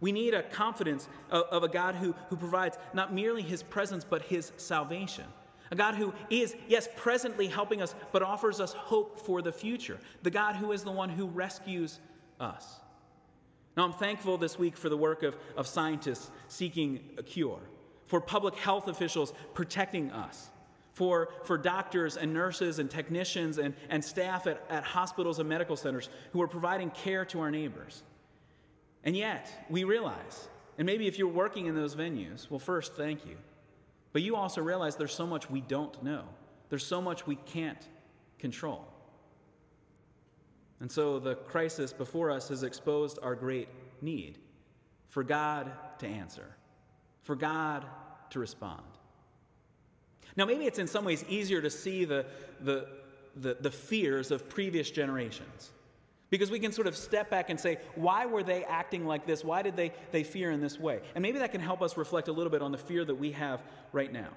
we 0.02 0.12
need 0.12 0.34
a 0.34 0.44
confidence 0.44 1.08
of, 1.30 1.44
of 1.46 1.63
a 1.63 1.68
God 1.68 1.96
who, 1.96 2.13
who 2.30 2.36
provides 2.36 2.78
not 2.94 3.13
merely 3.13 3.41
his 3.41 3.63
presence, 3.63 4.04
but 4.04 4.22
his 4.22 4.52
salvation. 4.58 5.26
A 5.72 5.76
God 5.76 5.96
who 5.96 6.13
is, 6.30 6.56
yes, 6.68 6.88
presently 6.96 7.48
helping 7.48 7.82
us, 7.82 7.96
but 8.12 8.22
offers 8.22 8.60
us 8.60 8.74
hope 8.74 9.20
for 9.20 9.41
the 9.41 9.52
future. 9.52 9.98
The 10.24 10.30
God 10.30 10.56
who 10.56 10.72
is 10.72 10.84
the 10.84 10.91
one 10.91 11.10
who 11.10 11.26
rescues 11.26 12.00
us. 12.39 12.80
Now, 13.76 13.84
I'm 13.84 13.94
thankful 13.94 14.38
this 14.38 14.58
week 14.58 14.78
for 14.78 14.89
the 14.89 14.98
work 14.98 15.24
of, 15.24 15.36
of 15.58 15.68
scientists 15.68 16.32
seeking 16.48 17.00
a 17.18 17.24
cure, 17.24 17.60
for 18.06 18.22
public 18.22 18.56
health 18.56 18.88
officials 18.88 19.34
protecting 19.54 20.12
us, 20.12 20.50
for, 20.96 21.28
for 21.44 21.58
doctors 21.58 22.16
and 22.16 22.34
nurses 22.34 22.80
and 22.80 22.90
technicians 22.90 23.58
and, 23.58 23.76
and 23.90 24.04
staff 24.04 24.48
at, 24.48 24.64
at 24.70 24.84
hospitals 24.86 25.40
and 25.40 25.48
medical 25.48 25.76
centers 25.76 26.10
who 26.32 26.42
are 26.42 26.48
providing 26.48 26.90
care 26.90 27.26
to 27.26 27.42
our 27.42 27.52
neighbors. 27.52 28.02
And 29.04 29.16
yet, 29.16 29.52
we 29.70 29.84
realize, 29.84 30.48
and 30.78 30.86
maybe 30.86 31.06
if 31.06 31.20
you're 31.20 31.28
working 31.28 31.66
in 31.66 31.76
those 31.76 31.96
venues, 31.96 32.50
well, 32.50 32.60
first, 32.60 32.96
thank 32.96 33.26
you. 33.26 33.36
But 34.14 34.22
you 34.22 34.38
also 34.38 34.62
realize 34.62 34.96
there's 34.96 35.14
so 35.14 35.28
much 35.28 35.50
we 35.50 35.60
don't 35.60 36.02
know, 36.02 36.24
there's 36.70 36.86
so 36.86 37.02
much 37.02 37.28
we 37.28 37.36
can't 37.36 37.86
control. 38.40 38.88
And 40.80 40.90
so 40.90 41.20
the 41.20 41.36
crisis 41.36 41.92
before 41.92 42.32
us 42.32 42.48
has 42.48 42.64
exposed 42.64 43.20
our 43.22 43.36
great 43.36 43.68
need 44.02 44.38
for 45.10 45.24
God 45.24 45.72
to 46.00 46.08
answer, 46.08 46.56
for 47.22 47.36
God 47.36 47.86
to 48.30 48.40
respond. 48.40 48.95
Now, 50.36 50.46
maybe 50.46 50.66
it's 50.66 50.80
in 50.80 50.88
some 50.88 51.06
ways 51.06 51.24
easier 51.30 51.62
to 51.62 51.70
see 51.70 52.06
the, 52.06 52.26
the, 52.62 52.88
the, 53.36 53.58
the 53.60 53.72
fears 53.72 54.32
of 54.32 54.50
previous 54.50 54.90
generations. 54.92 55.72
Because 56.30 56.52
we 56.52 56.60
can 56.60 56.72
sort 56.72 56.88
of 56.88 56.98
step 56.98 57.30
back 57.30 57.50
and 57.50 57.60
say, 57.60 57.78
why 57.94 58.26
were 58.26 58.44
they 58.44 58.64
acting 58.66 59.06
like 59.06 59.26
this? 59.26 59.44
Why 59.44 59.62
did 59.62 59.76
they, 59.76 59.94
they 60.12 60.24
fear 60.24 60.52
in 60.52 60.60
this 60.60 60.80
way? 60.80 61.00
And 61.14 61.22
maybe 61.22 61.40
that 61.40 61.52
can 61.52 61.62
help 61.62 61.82
us 61.82 61.98
reflect 61.98 62.28
a 62.28 62.32
little 62.32 62.52
bit 62.52 62.62
on 62.62 62.72
the 62.72 62.78
fear 62.78 63.06
that 63.06 63.16
we 63.16 63.32
have 63.32 63.62
right 63.94 64.12
now. 64.12 64.30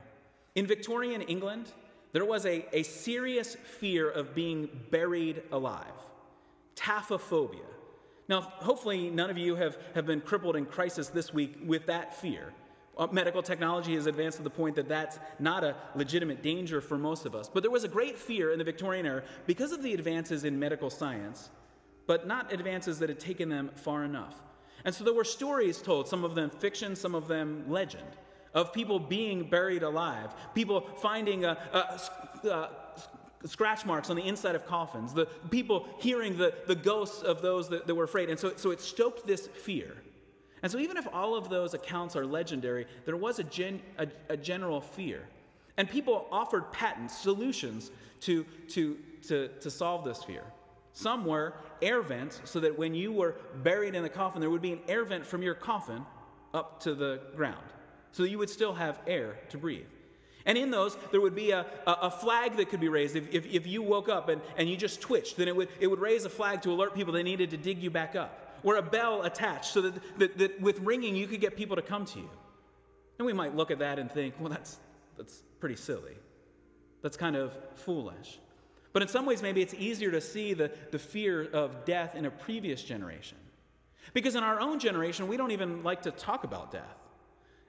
In 0.54 0.66
Victorian 0.66 1.22
England, 1.22 1.72
there 2.12 2.24
was 2.24 2.46
a, 2.46 2.66
a 2.72 2.82
serious 2.82 3.54
fear 3.54 4.08
of 4.10 4.34
being 4.34 4.68
buried 4.90 5.42
alive 5.50 5.84
taphophobia. 6.78 7.66
Now, 8.28 8.42
hopefully, 8.42 9.10
none 9.10 9.30
of 9.30 9.38
you 9.38 9.56
have, 9.56 9.78
have 9.94 10.06
been 10.06 10.20
crippled 10.20 10.54
in 10.54 10.66
crisis 10.66 11.08
this 11.08 11.32
week 11.32 11.56
with 11.64 11.86
that 11.86 12.14
fear. 12.14 12.52
Uh, 12.98 13.06
medical 13.12 13.42
technology 13.42 13.94
has 13.94 14.06
advanced 14.06 14.38
to 14.38 14.42
the 14.42 14.50
point 14.50 14.74
that 14.74 14.88
that's 14.88 15.18
not 15.38 15.62
a 15.62 15.76
legitimate 15.94 16.42
danger 16.42 16.80
for 16.80 16.98
most 16.98 17.26
of 17.26 17.34
us. 17.34 17.48
But 17.48 17.62
there 17.62 17.70
was 17.70 17.84
a 17.84 17.88
great 17.88 18.18
fear 18.18 18.50
in 18.50 18.58
the 18.58 18.64
Victorian 18.64 19.06
era 19.06 19.22
because 19.46 19.70
of 19.70 19.82
the 19.82 19.94
advances 19.94 20.44
in 20.44 20.58
medical 20.58 20.90
science 20.90 21.50
but 22.08 22.26
not 22.26 22.52
advances 22.52 22.98
that 22.98 23.08
had 23.08 23.20
taken 23.20 23.48
them 23.48 23.70
far 23.76 24.02
enough. 24.02 24.34
And 24.84 24.92
so 24.92 25.04
there 25.04 25.12
were 25.12 25.24
stories 25.24 25.80
told, 25.80 26.08
some 26.08 26.24
of 26.24 26.34
them 26.34 26.50
fiction, 26.50 26.96
some 26.96 27.14
of 27.14 27.28
them 27.28 27.64
legend, 27.68 28.08
of 28.54 28.72
people 28.72 28.98
being 28.98 29.48
buried 29.48 29.82
alive, 29.82 30.34
people 30.54 30.88
finding 31.02 31.44
a, 31.44 31.58
a, 31.72 32.48
a 32.48 32.70
scratch 33.46 33.84
marks 33.84 34.08
on 34.08 34.16
the 34.16 34.26
inside 34.26 34.54
of 34.54 34.66
coffins, 34.66 35.12
the 35.12 35.26
people 35.50 35.86
hearing 36.00 36.36
the, 36.38 36.54
the 36.66 36.74
ghosts 36.74 37.22
of 37.22 37.42
those 37.42 37.68
that, 37.68 37.86
that 37.86 37.94
were 37.94 38.04
afraid. 38.04 38.30
And 38.30 38.40
so, 38.40 38.54
so 38.56 38.70
it 38.70 38.80
stoked 38.80 39.26
this 39.26 39.46
fear. 39.46 39.94
And 40.62 40.72
so, 40.72 40.78
even 40.78 40.96
if 40.96 41.06
all 41.12 41.36
of 41.36 41.48
those 41.48 41.74
accounts 41.74 42.16
are 42.16 42.26
legendary, 42.26 42.86
there 43.04 43.16
was 43.16 43.38
a, 43.38 43.44
gen, 43.44 43.80
a, 43.98 44.08
a 44.28 44.36
general 44.36 44.80
fear. 44.80 45.22
And 45.76 45.88
people 45.88 46.26
offered 46.32 46.72
patents, 46.72 47.16
solutions 47.16 47.90
to, 48.22 48.44
to, 48.70 48.96
to, 49.28 49.48
to 49.60 49.70
solve 49.70 50.04
this 50.04 50.24
fear. 50.24 50.42
Some 50.92 51.24
were 51.24 51.54
air 51.80 52.02
vents, 52.02 52.40
so 52.44 52.58
that 52.60 52.76
when 52.76 52.94
you 52.94 53.12
were 53.12 53.36
buried 53.62 53.94
in 53.94 54.02
the 54.02 54.08
coffin, 54.08 54.40
there 54.40 54.50
would 54.50 54.62
be 54.62 54.72
an 54.72 54.80
air 54.88 55.04
vent 55.04 55.24
from 55.24 55.42
your 55.42 55.54
coffin 55.54 56.04
up 56.52 56.80
to 56.80 56.94
the 56.94 57.20
ground, 57.36 57.64
so 58.10 58.24
you 58.24 58.38
would 58.38 58.50
still 58.50 58.74
have 58.74 58.98
air 59.06 59.38
to 59.50 59.58
breathe. 59.58 59.86
And 60.44 60.56
in 60.56 60.70
those, 60.70 60.96
there 61.12 61.20
would 61.20 61.34
be 61.34 61.50
a, 61.50 61.66
a, 61.86 61.92
a 61.92 62.10
flag 62.10 62.56
that 62.56 62.70
could 62.70 62.80
be 62.80 62.88
raised. 62.88 63.14
If, 63.14 63.32
if, 63.32 63.46
if, 63.46 63.66
you 63.66 63.82
woke 63.82 64.08
up 64.08 64.30
and, 64.30 64.40
and 64.56 64.68
you 64.68 64.76
just 64.76 65.00
twitched, 65.00 65.36
then 65.36 65.46
it 65.46 65.54
would, 65.54 65.68
it 65.78 65.86
would 65.86 66.00
raise 66.00 66.24
a 66.24 66.30
flag 66.30 66.62
to 66.62 66.72
alert 66.72 66.94
people 66.94 67.12
they 67.12 67.22
needed 67.22 67.50
to 67.50 67.58
dig 67.58 67.82
you 67.82 67.90
back 67.90 68.16
up. 68.16 68.47
Or 68.62 68.76
a 68.76 68.82
bell 68.82 69.22
attached 69.22 69.72
so 69.72 69.82
that, 69.82 70.18
that, 70.18 70.38
that 70.38 70.60
with 70.60 70.80
ringing, 70.80 71.14
you 71.16 71.26
could 71.26 71.40
get 71.40 71.56
people 71.56 71.76
to 71.76 71.82
come 71.82 72.04
to 72.06 72.18
you. 72.18 72.30
And 73.18 73.26
we 73.26 73.32
might 73.32 73.54
look 73.56 73.70
at 73.70 73.78
that 73.80 73.98
and 73.98 74.10
think, 74.10 74.34
well, 74.38 74.48
that's, 74.48 74.78
that's 75.16 75.42
pretty 75.60 75.76
silly. 75.76 76.16
That's 77.02 77.16
kind 77.16 77.36
of 77.36 77.56
foolish. 77.74 78.38
But 78.92 79.02
in 79.02 79.08
some 79.08 79.26
ways, 79.26 79.42
maybe 79.42 79.60
it's 79.60 79.74
easier 79.74 80.10
to 80.10 80.20
see 80.20 80.54
the, 80.54 80.70
the 80.90 80.98
fear 80.98 81.48
of 81.52 81.84
death 81.84 82.14
in 82.14 82.26
a 82.26 82.30
previous 82.30 82.82
generation. 82.82 83.38
Because 84.14 84.34
in 84.34 84.42
our 84.42 84.60
own 84.60 84.78
generation, 84.78 85.28
we 85.28 85.36
don't 85.36 85.50
even 85.50 85.82
like 85.82 86.02
to 86.02 86.10
talk 86.10 86.44
about 86.44 86.72
death. 86.72 86.96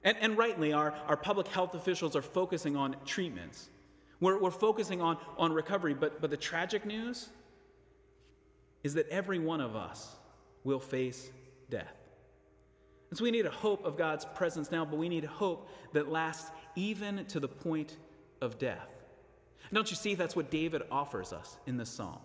And, 0.04 0.18
and 0.22 0.38
rightly, 0.38 0.72
our, 0.72 0.94
our 1.08 1.18
public 1.18 1.48
health 1.48 1.76
officials 1.76 2.16
are 2.16 2.22
focusing 2.22 2.78
on 2.78 2.96
treatments. 3.06 3.70
We're, 4.20 4.40
we're 4.40 4.52
focusing 4.52 5.02
on, 5.02 5.18
on 5.38 5.52
recovery. 5.52 5.94
But, 5.94 6.22
but 6.22 6.30
the 6.30 6.38
tragic 6.38 6.86
news 6.86 7.30
is 8.84 8.94
that 8.94 9.10
every 9.10 9.40
one 9.40 9.60
of 9.60 9.76
us 9.76 10.16
will 10.64 10.80
face 10.80 11.30
death. 11.70 11.96
And 13.10 13.18
so 13.18 13.24
we 13.24 13.32
need 13.32 13.46
a 13.46 13.52
hope 13.52 13.84
of 13.86 13.98
God's 13.98 14.26
presence 14.36 14.72
now, 14.72 14.86
but 14.86 14.98
we 14.98 15.10
need 15.10 15.24
a 15.24 15.30
hope 15.30 15.70
that 15.94 16.12
lasts 16.12 16.52
even 16.76 17.26
to 17.26 17.40
the 17.40 17.48
point 17.48 17.98
of 18.42 18.60
death. 18.60 18.88
Don't 19.74 19.90
you 19.90 19.96
see 19.96 20.16
that's 20.16 20.36
what 20.36 20.50
David 20.50 20.84
offers 20.92 21.34
us 21.34 21.58
in 21.68 21.78
this 21.78 21.90
psalm? 21.90 22.20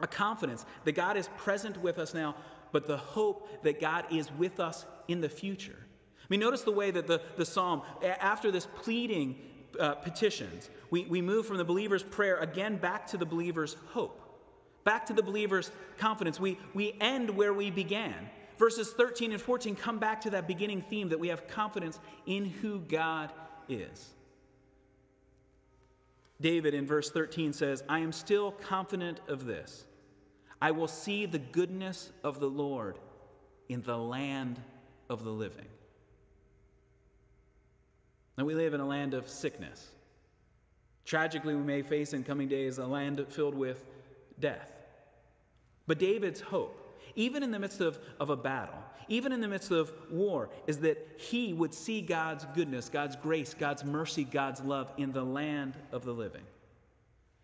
A 0.00 0.06
confidence 0.06 0.64
that 0.84 0.92
God 0.92 1.16
is 1.16 1.28
present 1.36 1.76
with 1.82 1.98
us 1.98 2.14
now, 2.14 2.36
but 2.72 2.86
the 2.86 2.96
hope 2.96 3.62
that 3.62 3.80
God 3.80 4.04
is 4.10 4.30
with 4.32 4.60
us 4.60 4.86
in 5.08 5.20
the 5.20 5.28
future. 5.28 5.76
I 5.78 6.26
mean, 6.28 6.40
notice 6.40 6.62
the 6.62 6.72
way 6.72 6.90
that 6.90 7.06
the, 7.06 7.20
the 7.36 7.46
psalm, 7.46 7.82
after 8.02 8.50
this 8.50 8.66
pleading 8.66 9.36
uh, 9.78 9.94
petitions, 9.94 10.70
we, 10.90 11.04
we 11.04 11.22
move 11.22 11.46
from 11.46 11.56
the 11.56 11.64
believer's 11.64 12.02
prayer 12.02 12.38
again 12.38 12.76
back 12.76 13.06
to 13.08 13.16
the 13.16 13.26
believer's 13.26 13.76
hope, 13.90 14.20
back 14.86 15.04
to 15.04 15.12
the 15.12 15.22
believer's 15.22 15.70
confidence. 15.98 16.40
We, 16.40 16.58
we 16.72 16.96
end 17.00 17.28
where 17.28 17.52
we 17.52 17.70
began. 17.70 18.30
Verses 18.56 18.92
13 18.92 19.32
and 19.32 19.40
14 19.40 19.74
come 19.74 19.98
back 19.98 20.22
to 20.22 20.30
that 20.30 20.48
beginning 20.48 20.80
theme 20.80 21.10
that 21.10 21.20
we 21.20 21.28
have 21.28 21.46
confidence 21.48 21.98
in 22.24 22.46
who 22.46 22.78
God 22.78 23.30
is. 23.68 24.14
David 26.40 26.72
in 26.72 26.86
verse 26.86 27.10
13 27.10 27.52
says, 27.52 27.82
I 27.88 27.98
am 27.98 28.12
still 28.12 28.52
confident 28.52 29.20
of 29.28 29.44
this. 29.44 29.84
I 30.62 30.70
will 30.70 30.88
see 30.88 31.26
the 31.26 31.38
goodness 31.38 32.12
of 32.22 32.40
the 32.40 32.48
Lord 32.48 32.98
in 33.68 33.82
the 33.82 33.98
land 33.98 34.60
of 35.10 35.24
the 35.24 35.30
living. 35.30 35.66
Now, 38.38 38.44
we 38.44 38.54
live 38.54 38.72
in 38.74 38.80
a 38.80 38.86
land 38.86 39.14
of 39.14 39.28
sickness. 39.28 39.88
Tragically, 41.04 41.54
we 41.54 41.62
may 41.62 41.82
face 41.82 42.12
in 42.12 42.22
coming 42.22 42.48
days 42.48 42.78
a 42.78 42.86
land 42.86 43.24
filled 43.30 43.54
with 43.54 43.84
death. 44.38 44.75
But 45.86 45.98
David's 45.98 46.40
hope 46.40 46.86
even 47.16 47.42
in 47.42 47.50
the 47.50 47.58
midst 47.58 47.80
of, 47.80 47.98
of 48.20 48.30
a 48.30 48.36
battle, 48.36 48.78
even 49.08 49.32
in 49.32 49.40
the 49.40 49.48
midst 49.48 49.70
of 49.70 49.90
war, 50.10 50.50
is 50.66 50.78
that 50.78 50.98
he 51.16 51.52
would 51.52 51.72
see 51.74 52.00
God's 52.00 52.46
goodness, 52.54 52.88
God's 52.88 53.16
grace, 53.16 53.54
God's 53.54 53.84
mercy, 53.84 54.22
God's 54.22 54.60
love 54.60 54.92
in 54.98 55.12
the 55.12 55.24
land 55.24 55.74
of 55.92 56.04
the 56.04 56.12
living. 56.12 56.42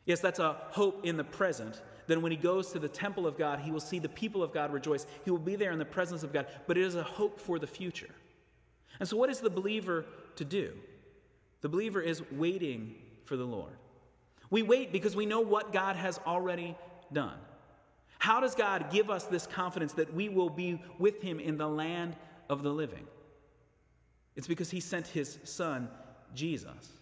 Yes, 0.04 0.20
that's 0.20 0.38
a 0.38 0.56
hope 0.70 1.06
in 1.06 1.16
the 1.16 1.24
present. 1.24 1.80
Then, 2.06 2.22
when 2.22 2.32
he 2.32 2.36
goes 2.36 2.72
to 2.72 2.78
the 2.78 2.88
temple 2.88 3.26
of 3.26 3.38
God, 3.38 3.60
he 3.60 3.70
will 3.70 3.80
see 3.80 3.98
the 3.98 4.08
people 4.08 4.42
of 4.42 4.52
God 4.52 4.72
rejoice. 4.72 5.06
He 5.24 5.30
will 5.30 5.38
be 5.38 5.56
there 5.56 5.70
in 5.70 5.78
the 5.78 5.84
presence 5.84 6.22
of 6.22 6.32
God, 6.32 6.46
but 6.66 6.76
it 6.76 6.84
is 6.84 6.96
a 6.96 7.02
hope 7.02 7.40
for 7.40 7.58
the 7.58 7.66
future. 7.66 8.10
And 8.98 9.08
so, 9.08 9.16
what 9.16 9.30
is 9.30 9.38
the 9.38 9.50
believer 9.50 10.04
to 10.36 10.44
do? 10.44 10.72
The 11.60 11.68
believer 11.68 12.00
is 12.00 12.22
waiting 12.32 12.96
for 13.24 13.36
the 13.36 13.44
Lord. 13.44 13.72
We 14.50 14.62
wait 14.62 14.92
because 14.92 15.14
we 15.14 15.24
know 15.24 15.40
what 15.40 15.72
God 15.72 15.94
has 15.94 16.18
already 16.26 16.76
done. 17.12 17.38
How 18.22 18.38
does 18.38 18.54
God 18.54 18.86
give 18.92 19.10
us 19.10 19.24
this 19.24 19.48
confidence 19.48 19.94
that 19.94 20.14
we 20.14 20.28
will 20.28 20.48
be 20.48 20.80
with 21.00 21.20
Him 21.20 21.40
in 21.40 21.56
the 21.56 21.66
land 21.66 22.14
of 22.48 22.62
the 22.62 22.70
living? 22.70 23.04
It's 24.36 24.46
because 24.46 24.70
He 24.70 24.78
sent 24.78 25.08
His 25.08 25.40
Son, 25.42 25.88
Jesus. 26.32 26.92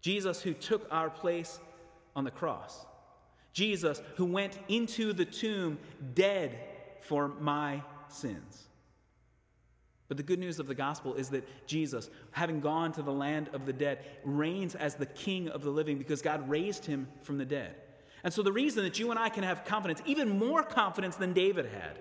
Jesus, 0.00 0.42
who 0.42 0.54
took 0.54 0.88
our 0.90 1.08
place 1.08 1.60
on 2.16 2.24
the 2.24 2.32
cross. 2.32 2.84
Jesus, 3.52 4.02
who 4.16 4.24
went 4.24 4.58
into 4.66 5.12
the 5.12 5.24
tomb 5.24 5.78
dead 6.14 6.58
for 7.02 7.28
my 7.28 7.80
sins. 8.08 8.66
But 10.08 10.16
the 10.16 10.24
good 10.24 10.40
news 10.40 10.58
of 10.58 10.66
the 10.66 10.74
gospel 10.74 11.14
is 11.14 11.28
that 11.28 11.46
Jesus, 11.68 12.10
having 12.32 12.58
gone 12.58 12.90
to 12.94 13.02
the 13.02 13.12
land 13.12 13.50
of 13.52 13.66
the 13.66 13.72
dead, 13.72 14.00
reigns 14.24 14.74
as 14.74 14.96
the 14.96 15.06
king 15.06 15.48
of 15.48 15.62
the 15.62 15.70
living 15.70 15.96
because 15.96 16.22
God 16.22 16.48
raised 16.48 16.86
him 16.86 17.06
from 17.22 17.38
the 17.38 17.44
dead. 17.44 17.76
And 18.22 18.32
so, 18.32 18.42
the 18.42 18.52
reason 18.52 18.84
that 18.84 18.98
you 18.98 19.10
and 19.10 19.18
I 19.18 19.28
can 19.28 19.44
have 19.44 19.64
confidence, 19.64 20.02
even 20.04 20.38
more 20.38 20.62
confidence 20.62 21.16
than 21.16 21.32
David 21.32 21.66
had, 21.66 21.98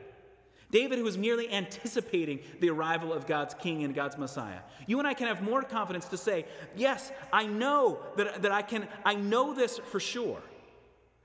David, 0.72 1.00
who 1.00 1.04
was 1.04 1.18
merely 1.18 1.52
anticipating 1.52 2.40
the 2.60 2.70
arrival 2.70 3.12
of 3.12 3.26
God's 3.26 3.56
king 3.56 3.84
and 3.84 3.96
God's 3.96 4.18
Messiah. 4.18 4.60
You 4.86 5.00
and 5.00 5.08
I 5.08 5.14
can 5.14 5.28
have 5.28 5.42
more 5.42 5.64
confidence 5.64 6.06
to 6.10 6.18
say, 6.18 6.46
Yes, 6.76 7.12
I 7.34 7.46
know 7.46 8.00
that, 8.18 8.44
that 8.44 8.52
I 8.52 8.62
can, 8.62 8.88
I 9.04 9.16
know 9.16 9.54
this 9.54 9.80
for 9.80 10.00
sure. 10.00 10.42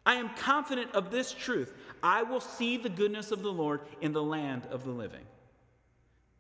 I 0.07 0.14
am 0.16 0.30
confident 0.37 0.94
of 0.94 1.11
this 1.11 1.33
truth. 1.33 1.72
I 2.02 2.22
will 2.22 2.40
see 2.40 2.76
the 2.76 2.90
goodness 2.90 3.30
of 3.33 3.42
the 3.42 3.52
Lord 3.52 3.80
in 4.00 4.12
the 4.12 4.22
land 4.22 4.66
of 4.70 4.85
the 4.85 4.90
living. 4.90 5.24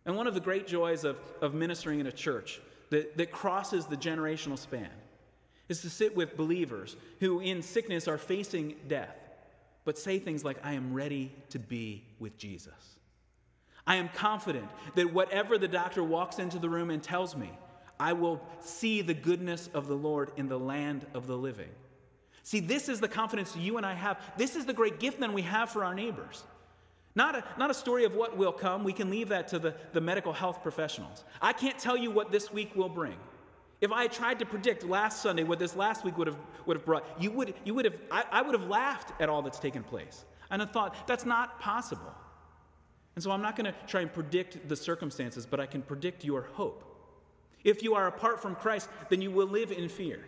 And 0.06 0.16
one 0.16 0.26
of 0.26 0.34
the 0.34 0.40
great 0.40 0.66
joys 0.66 1.04
of, 1.04 1.18
of 1.40 1.54
ministering 1.54 2.00
in 2.00 2.06
a 2.06 2.12
church 2.12 2.60
that, 2.90 3.16
that 3.16 3.32
crosses 3.32 3.86
the 3.86 3.96
generational 3.96 4.58
span 4.58 4.90
is 5.68 5.80
to 5.82 5.90
sit 5.90 6.14
with 6.16 6.36
believers 6.36 6.96
who, 7.20 7.40
in 7.40 7.62
sickness, 7.62 8.08
are 8.08 8.18
facing 8.18 8.74
death, 8.88 9.16
but 9.84 9.98
say 9.98 10.18
things 10.18 10.44
like, 10.44 10.58
I 10.64 10.72
am 10.72 10.92
ready 10.92 11.32
to 11.50 11.58
be 11.58 12.04
with 12.18 12.36
Jesus. 12.36 12.72
I 13.86 13.96
am 13.96 14.08
confident 14.10 14.66
that 14.94 15.12
whatever 15.12 15.58
the 15.58 15.68
doctor 15.68 16.02
walks 16.02 16.38
into 16.38 16.58
the 16.58 16.68
room 16.68 16.90
and 16.90 17.02
tells 17.02 17.36
me, 17.36 17.50
I 18.00 18.12
will 18.12 18.40
see 18.60 19.02
the 19.02 19.14
goodness 19.14 19.68
of 19.74 19.86
the 19.86 19.94
Lord 19.94 20.32
in 20.36 20.48
the 20.48 20.58
land 20.58 21.06
of 21.14 21.26
the 21.26 21.36
living. 21.36 21.68
See, 22.42 22.60
this 22.60 22.88
is 22.88 23.00
the 23.00 23.08
confidence 23.08 23.56
you 23.56 23.76
and 23.76 23.86
I 23.86 23.94
have. 23.94 24.18
This 24.36 24.56
is 24.56 24.66
the 24.66 24.72
great 24.72 25.00
gift 25.00 25.20
then 25.20 25.32
we 25.32 25.42
have 25.42 25.70
for 25.70 25.84
our 25.84 25.94
neighbors. 25.94 26.44
Not 27.14 27.36
a, 27.36 27.44
not 27.58 27.70
a 27.70 27.74
story 27.74 28.04
of 28.04 28.16
what 28.16 28.36
will 28.36 28.52
come. 28.52 28.84
We 28.84 28.92
can 28.92 29.08
leave 29.08 29.28
that 29.28 29.48
to 29.48 29.58
the, 29.58 29.74
the 29.92 30.00
medical 30.00 30.32
health 30.32 30.62
professionals. 30.62 31.24
I 31.40 31.52
can't 31.52 31.78
tell 31.78 31.96
you 31.96 32.10
what 32.10 32.32
this 32.32 32.52
week 32.52 32.74
will 32.74 32.88
bring. 32.88 33.16
If 33.84 33.92
I 33.92 34.04
had 34.04 34.12
tried 34.12 34.38
to 34.38 34.46
predict 34.46 34.82
last 34.82 35.20
Sunday 35.20 35.44
what 35.44 35.58
this 35.58 35.76
last 35.76 36.04
week 36.06 36.16
would 36.16 36.26
have, 36.26 36.38
would 36.64 36.78
have 36.78 36.86
brought, 36.86 37.04
you 37.20 37.30
would, 37.32 37.52
you 37.64 37.74
would 37.74 37.84
have, 37.84 37.94
I, 38.10 38.24
I 38.32 38.40
would 38.40 38.54
have 38.54 38.66
laughed 38.66 39.12
at 39.20 39.28
all 39.28 39.42
that's 39.42 39.58
taken 39.58 39.82
place 39.82 40.24
and 40.50 40.62
have 40.62 40.70
thought, 40.70 41.06
that's 41.06 41.26
not 41.26 41.60
possible. 41.60 42.14
And 43.14 43.22
so 43.22 43.30
I'm 43.30 43.42
not 43.42 43.56
going 43.56 43.70
to 43.70 43.74
try 43.86 44.00
and 44.00 44.10
predict 44.10 44.70
the 44.70 44.74
circumstances, 44.74 45.44
but 45.44 45.60
I 45.60 45.66
can 45.66 45.82
predict 45.82 46.24
your 46.24 46.48
hope. 46.54 46.82
If 47.62 47.82
you 47.82 47.94
are 47.94 48.06
apart 48.06 48.40
from 48.40 48.54
Christ, 48.54 48.88
then 49.10 49.20
you 49.20 49.30
will 49.30 49.48
live 49.48 49.70
in 49.70 49.90
fear, 49.90 50.24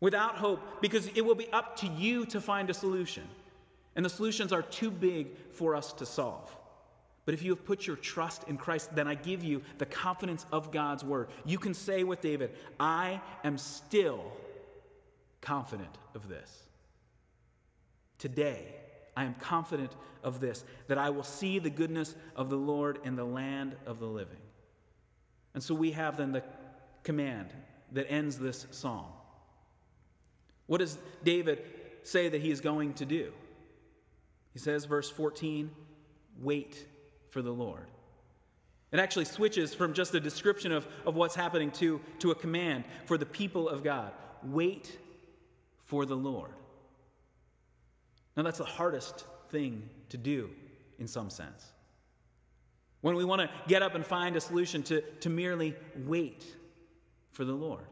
without 0.00 0.36
hope, 0.36 0.80
because 0.80 1.08
it 1.08 1.20
will 1.20 1.34
be 1.34 1.52
up 1.52 1.76
to 1.80 1.86
you 1.86 2.24
to 2.26 2.40
find 2.40 2.70
a 2.70 2.74
solution. 2.74 3.24
And 3.94 4.02
the 4.02 4.10
solutions 4.10 4.54
are 4.54 4.62
too 4.62 4.90
big 4.90 5.36
for 5.52 5.76
us 5.76 5.92
to 5.92 6.06
solve. 6.06 6.56
But 7.28 7.34
if 7.34 7.42
you 7.42 7.50
have 7.50 7.66
put 7.66 7.86
your 7.86 7.96
trust 7.96 8.44
in 8.48 8.56
Christ, 8.56 8.96
then 8.96 9.06
I 9.06 9.14
give 9.14 9.44
you 9.44 9.60
the 9.76 9.84
confidence 9.84 10.46
of 10.50 10.72
God's 10.72 11.04
word. 11.04 11.28
You 11.44 11.58
can 11.58 11.74
say 11.74 12.02
with 12.02 12.22
David, 12.22 12.52
I 12.80 13.20
am 13.44 13.58
still 13.58 14.32
confident 15.42 15.94
of 16.14 16.26
this. 16.26 16.62
Today, 18.16 18.76
I 19.14 19.24
am 19.24 19.34
confident 19.34 19.92
of 20.24 20.40
this, 20.40 20.64
that 20.86 20.96
I 20.96 21.10
will 21.10 21.22
see 21.22 21.58
the 21.58 21.68
goodness 21.68 22.14
of 22.34 22.48
the 22.48 22.56
Lord 22.56 22.98
in 23.04 23.14
the 23.14 23.26
land 23.26 23.76
of 23.84 23.98
the 23.98 24.06
living. 24.06 24.40
And 25.52 25.62
so 25.62 25.74
we 25.74 25.90
have 25.90 26.16
then 26.16 26.32
the 26.32 26.42
command 27.02 27.52
that 27.92 28.10
ends 28.10 28.38
this 28.38 28.66
psalm. 28.70 29.04
What 30.64 30.78
does 30.78 30.96
David 31.24 31.62
say 32.04 32.30
that 32.30 32.40
he 32.40 32.50
is 32.50 32.62
going 32.62 32.94
to 32.94 33.04
do? 33.04 33.34
He 34.54 34.58
says, 34.58 34.86
verse 34.86 35.10
14, 35.10 35.70
wait 36.40 36.86
for 37.30 37.42
the 37.42 37.52
Lord. 37.52 37.86
It 38.90 39.00
actually 39.00 39.26
switches 39.26 39.74
from 39.74 39.92
just 39.92 40.14
a 40.14 40.20
description 40.20 40.72
of, 40.72 40.88
of 41.04 41.14
what's 41.14 41.34
happening 41.34 41.70
to, 41.72 42.00
to 42.20 42.30
a 42.30 42.34
command 42.34 42.84
for 43.04 43.18
the 43.18 43.26
people 43.26 43.68
of 43.68 43.84
God. 43.84 44.12
Wait 44.42 44.98
for 45.84 46.06
the 46.06 46.16
Lord. 46.16 46.52
Now, 48.36 48.44
that's 48.44 48.58
the 48.58 48.64
hardest 48.64 49.26
thing 49.50 49.82
to 50.10 50.16
do 50.16 50.50
in 50.98 51.06
some 51.06 51.28
sense. 51.28 51.72
When 53.00 53.14
we 53.14 53.24
want 53.24 53.42
to 53.42 53.50
get 53.68 53.82
up 53.82 53.94
and 53.94 54.04
find 54.04 54.36
a 54.36 54.40
solution 54.40 54.82
to, 54.84 55.02
to 55.20 55.28
merely 55.28 55.76
wait 56.06 56.44
for 57.32 57.44
the 57.44 57.52
Lord. 57.52 57.84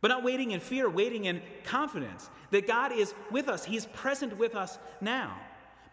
But 0.00 0.08
not 0.08 0.24
waiting 0.24 0.50
in 0.50 0.60
fear, 0.60 0.88
waiting 0.88 1.26
in 1.26 1.40
confidence 1.64 2.28
that 2.50 2.66
God 2.66 2.92
is 2.92 3.14
with 3.30 3.48
us. 3.48 3.64
He's 3.64 3.86
present 3.86 4.36
with 4.36 4.54
us 4.54 4.78
now. 5.00 5.36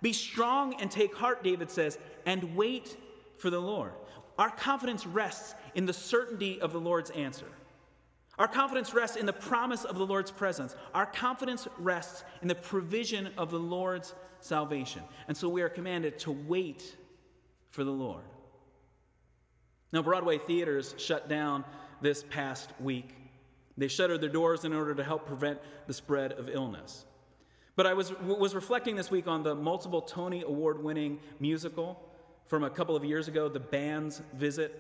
Be 0.02 0.14
strong 0.14 0.80
and 0.82 0.90
take 0.90 1.16
heart, 1.16 1.44
David 1.44 1.70
says, 1.70 1.98
and 2.26 2.56
wait 2.56 2.98
for 3.38 3.50
the 3.50 3.60
Lord. 3.60 3.94
Our 4.38 4.50
confidence 4.50 5.06
rests 5.06 5.56
in 5.76 5.86
the 5.86 5.94
certainty 5.94 6.60
of 6.62 6.74
the 6.74 6.80
Lord's 6.80 7.12
answer. 7.12 7.46
Our 8.40 8.48
confidence 8.48 8.94
rests 8.94 9.18
in 9.18 9.26
the 9.26 9.34
promise 9.34 9.84
of 9.84 9.98
the 9.98 10.06
Lord's 10.06 10.32
presence. 10.32 10.76
Our 10.96 11.06
confidence 11.06 11.68
rests 11.78 12.24
in 12.42 12.48
the 12.48 12.56
provision 12.56 13.30
of 13.38 13.52
the 13.52 13.60
Lord's 13.60 14.16
salvation. 14.40 15.04
And 15.28 15.38
so 15.38 15.48
we 15.48 15.62
are 15.62 15.70
commanded 15.70 16.18
to 16.20 16.32
wait 16.32 16.96
for 17.70 17.84
the 17.84 17.92
Lord. 17.92 18.24
Now, 19.92 20.02
Broadway 20.02 20.38
theaters 20.40 20.96
shut 20.98 21.30
down 21.30 21.66
this 22.02 22.24
past 22.30 22.72
week. 22.80 23.16
They 23.78 23.88
shuttered 23.88 24.22
their 24.22 24.30
doors 24.30 24.66
in 24.66 24.74
order 24.74 24.96
to 24.96 25.04
help 25.04 25.28
prevent 25.28 25.60
the 25.86 25.94
spread 25.94 26.32
of 26.34 26.50
illness. 26.50 27.06
But 27.82 27.88
I 27.88 27.96
was, 27.96 28.14
was 28.22 28.54
reflecting 28.54 28.96
this 28.96 29.10
week 29.10 29.28
on 29.28 29.42
the 29.42 29.56
multiple 29.56 30.04
Tony 30.04 30.44
Award 30.44 30.84
winning 30.84 31.20
musical 31.40 32.00
from 32.46 32.64
a 32.64 32.70
couple 32.70 32.96
of 32.96 33.04
years 33.04 33.28
ago, 33.28 33.50
The 33.50 33.60
Band's 33.60 34.22
Visit. 34.36 34.80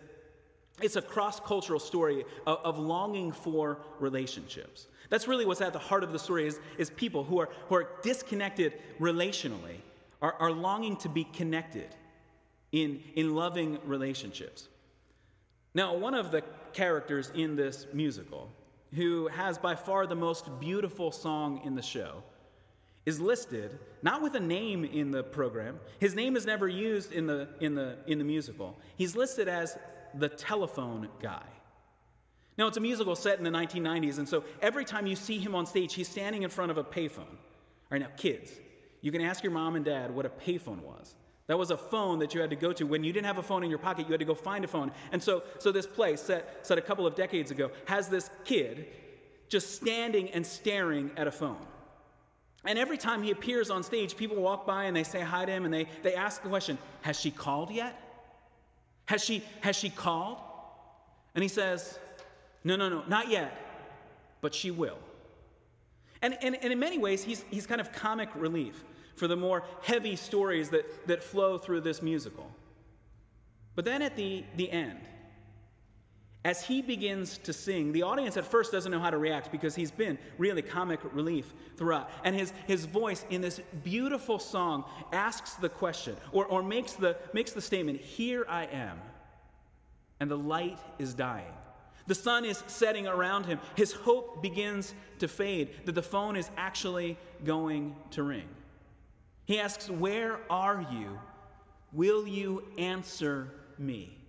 It's 0.83 0.97
a 0.97 1.01
cross 1.01 1.39
cultural 1.39 1.79
story 1.79 2.23
of, 2.45 2.59
of, 2.63 2.77
longing 2.77 3.31
for 3.31 3.79
relationships. 3.99 4.85
That's 5.09 5.27
really 5.27 5.47
what's 5.47 5.61
at 5.61 5.73
the 5.73 5.79
heart 5.79 6.03
of 6.03 6.11
the 6.11 6.19
story 6.19 6.45
is, 6.45 6.59
is 6.77 6.91
people 6.91 7.23
who 7.23 7.39
are, 7.39 7.49
who 7.69 7.73
are 7.73 7.89
disconnected 8.03 8.73
relationally 8.99 9.77
are, 10.21 10.33
are 10.33 10.51
longing 10.51 10.95
to 10.97 11.09
be 11.09 11.23
connected 11.23 11.95
in, 12.71 13.01
in 13.15 13.33
loving 13.33 13.79
relationships. 13.83 14.67
Now, 15.73 15.95
one 15.95 16.13
of 16.13 16.29
the 16.29 16.43
characters 16.71 17.31
in 17.33 17.55
this 17.55 17.87
musical, 17.93 18.51
who 18.93 19.27
has 19.29 19.57
by 19.57 19.73
far 19.73 20.05
the 20.05 20.13
most 20.13 20.59
beautiful 20.59 21.11
song 21.11 21.61
in 21.65 21.73
the 21.73 21.81
show, 21.81 22.21
is 23.05 23.19
listed 23.19 23.79
not 24.03 24.21
with 24.21 24.35
a 24.35 24.39
name 24.39 24.83
in 24.85 25.11
the 25.11 25.23
program. 25.23 25.79
His 25.99 26.15
name 26.15 26.35
is 26.35 26.45
never 26.45 26.67
used 26.67 27.11
in 27.11 27.27
the, 27.27 27.49
in 27.59 27.75
the, 27.75 27.97
in 28.07 28.17
the 28.17 28.23
musical. 28.23 28.79
He's 28.95 29.15
listed 29.15 29.47
as 29.47 29.77
the 30.15 30.29
telephone 30.29 31.09
guy. 31.21 31.43
Now, 32.57 32.67
it's 32.67 32.77
a 32.77 32.81
musical 32.81 33.15
set 33.15 33.37
in 33.37 33.43
the 33.43 33.49
1990s, 33.49 34.17
and 34.17 34.27
so 34.27 34.43
every 34.61 34.85
time 34.85 35.07
you 35.07 35.15
see 35.15 35.39
him 35.39 35.55
on 35.55 35.65
stage, 35.65 35.93
he's 35.93 36.07
standing 36.07 36.43
in 36.43 36.49
front 36.49 36.69
of 36.69 36.77
a 36.77 36.83
payphone. 36.83 37.19
All 37.19 37.91
right, 37.91 38.01
now, 38.01 38.09
kids, 38.17 38.51
you 39.01 39.11
can 39.11 39.21
ask 39.21 39.43
your 39.43 39.53
mom 39.53 39.75
and 39.75 39.85
dad 39.85 40.13
what 40.13 40.25
a 40.25 40.29
payphone 40.29 40.81
was. 40.81 41.15
That 41.47 41.57
was 41.57 41.71
a 41.71 41.77
phone 41.77 42.19
that 42.19 42.33
you 42.33 42.41
had 42.41 42.49
to 42.51 42.55
go 42.55 42.71
to. 42.73 42.85
When 42.85 43.03
you 43.03 43.11
didn't 43.11 43.25
have 43.25 43.37
a 43.37 43.43
phone 43.43 43.63
in 43.63 43.69
your 43.69 43.79
pocket, 43.79 44.05
you 44.05 44.11
had 44.11 44.19
to 44.19 44.25
go 44.25 44.35
find 44.35 44.63
a 44.63 44.67
phone. 44.67 44.91
And 45.11 45.21
so, 45.21 45.43
so 45.59 45.71
this 45.71 45.87
place, 45.87 46.21
set, 46.21 46.65
set 46.65 46.77
a 46.77 46.81
couple 46.81 47.07
of 47.07 47.15
decades 47.15 47.51
ago, 47.51 47.71
has 47.85 48.07
this 48.07 48.29
kid 48.45 48.87
just 49.49 49.75
standing 49.75 50.29
and 50.31 50.45
staring 50.45 51.11
at 51.17 51.27
a 51.27 51.31
phone. 51.31 51.65
And 52.65 52.77
every 52.77 52.97
time 52.97 53.23
he 53.23 53.31
appears 53.31 53.69
on 53.69 53.81
stage, 53.81 54.15
people 54.15 54.37
walk 54.37 54.67
by 54.67 54.85
and 54.85 54.95
they 54.95 55.03
say 55.03 55.21
hi 55.21 55.45
to 55.45 55.51
him 55.51 55.65
and 55.65 55.73
they, 55.73 55.87
they 56.03 56.13
ask 56.13 56.43
the 56.43 56.49
question, 56.49 56.77
Has 57.01 57.19
she 57.19 57.31
called 57.31 57.71
yet? 57.71 57.99
Has 59.05 59.23
she, 59.23 59.43
has 59.61 59.75
she 59.75 59.89
called? 59.89 60.37
And 61.33 61.41
he 61.41 61.47
says, 61.47 61.97
No, 62.63 62.75
no, 62.75 62.87
no, 62.89 63.03
not 63.07 63.29
yet, 63.29 63.57
but 64.41 64.53
she 64.53 64.69
will. 64.69 64.99
And, 66.21 66.37
and, 66.41 66.55
and 66.61 66.71
in 66.71 66.79
many 66.79 66.99
ways, 66.99 67.23
he's, 67.23 67.43
he's 67.49 67.65
kind 67.65 67.81
of 67.81 67.91
comic 67.91 68.29
relief 68.35 68.83
for 69.15 69.27
the 69.27 69.35
more 69.35 69.63
heavy 69.81 70.15
stories 70.15 70.69
that, 70.69 71.07
that 71.07 71.23
flow 71.23 71.57
through 71.57 71.81
this 71.81 72.01
musical. 72.01 72.49
But 73.73 73.85
then 73.85 74.01
at 74.01 74.15
the, 74.15 74.43
the 74.55 74.69
end, 74.71 74.99
as 76.43 76.63
he 76.63 76.81
begins 76.81 77.37
to 77.39 77.53
sing, 77.53 77.91
the 77.91 78.01
audience 78.01 78.35
at 78.35 78.45
first 78.45 78.71
doesn't 78.71 78.91
know 78.91 78.99
how 78.99 79.11
to 79.11 79.19
react 79.19 79.51
because 79.51 79.75
he's 79.75 79.91
been 79.91 80.17
really 80.39 80.63
comic 80.63 80.99
relief 81.13 81.53
throughout. 81.77 82.09
And 82.23 82.35
his, 82.35 82.51
his 82.65 82.85
voice 82.85 83.25
in 83.29 83.41
this 83.41 83.61
beautiful 83.83 84.39
song 84.39 84.85
asks 85.13 85.53
the 85.53 85.69
question 85.69 86.15
or, 86.31 86.45
or 86.45 86.63
makes, 86.63 86.93
the, 86.93 87.15
makes 87.33 87.51
the 87.51 87.61
statement 87.61 88.01
Here 88.01 88.45
I 88.49 88.65
am, 88.65 88.99
and 90.19 90.31
the 90.31 90.37
light 90.37 90.79
is 90.97 91.13
dying. 91.13 91.53
The 92.07 92.15
sun 92.15 92.43
is 92.43 92.63
setting 92.65 93.05
around 93.05 93.45
him. 93.45 93.59
His 93.75 93.93
hope 93.93 94.41
begins 94.41 94.95
to 95.19 95.27
fade 95.27 95.85
that 95.85 95.93
the 95.93 96.01
phone 96.01 96.35
is 96.35 96.49
actually 96.57 97.19
going 97.45 97.95
to 98.11 98.23
ring. 98.23 98.47
He 99.45 99.59
asks, 99.59 99.91
Where 99.91 100.39
are 100.49 100.83
you? 100.91 101.19
Will 101.93 102.27
you 102.27 102.63
answer 102.79 103.53
me? 103.77 104.20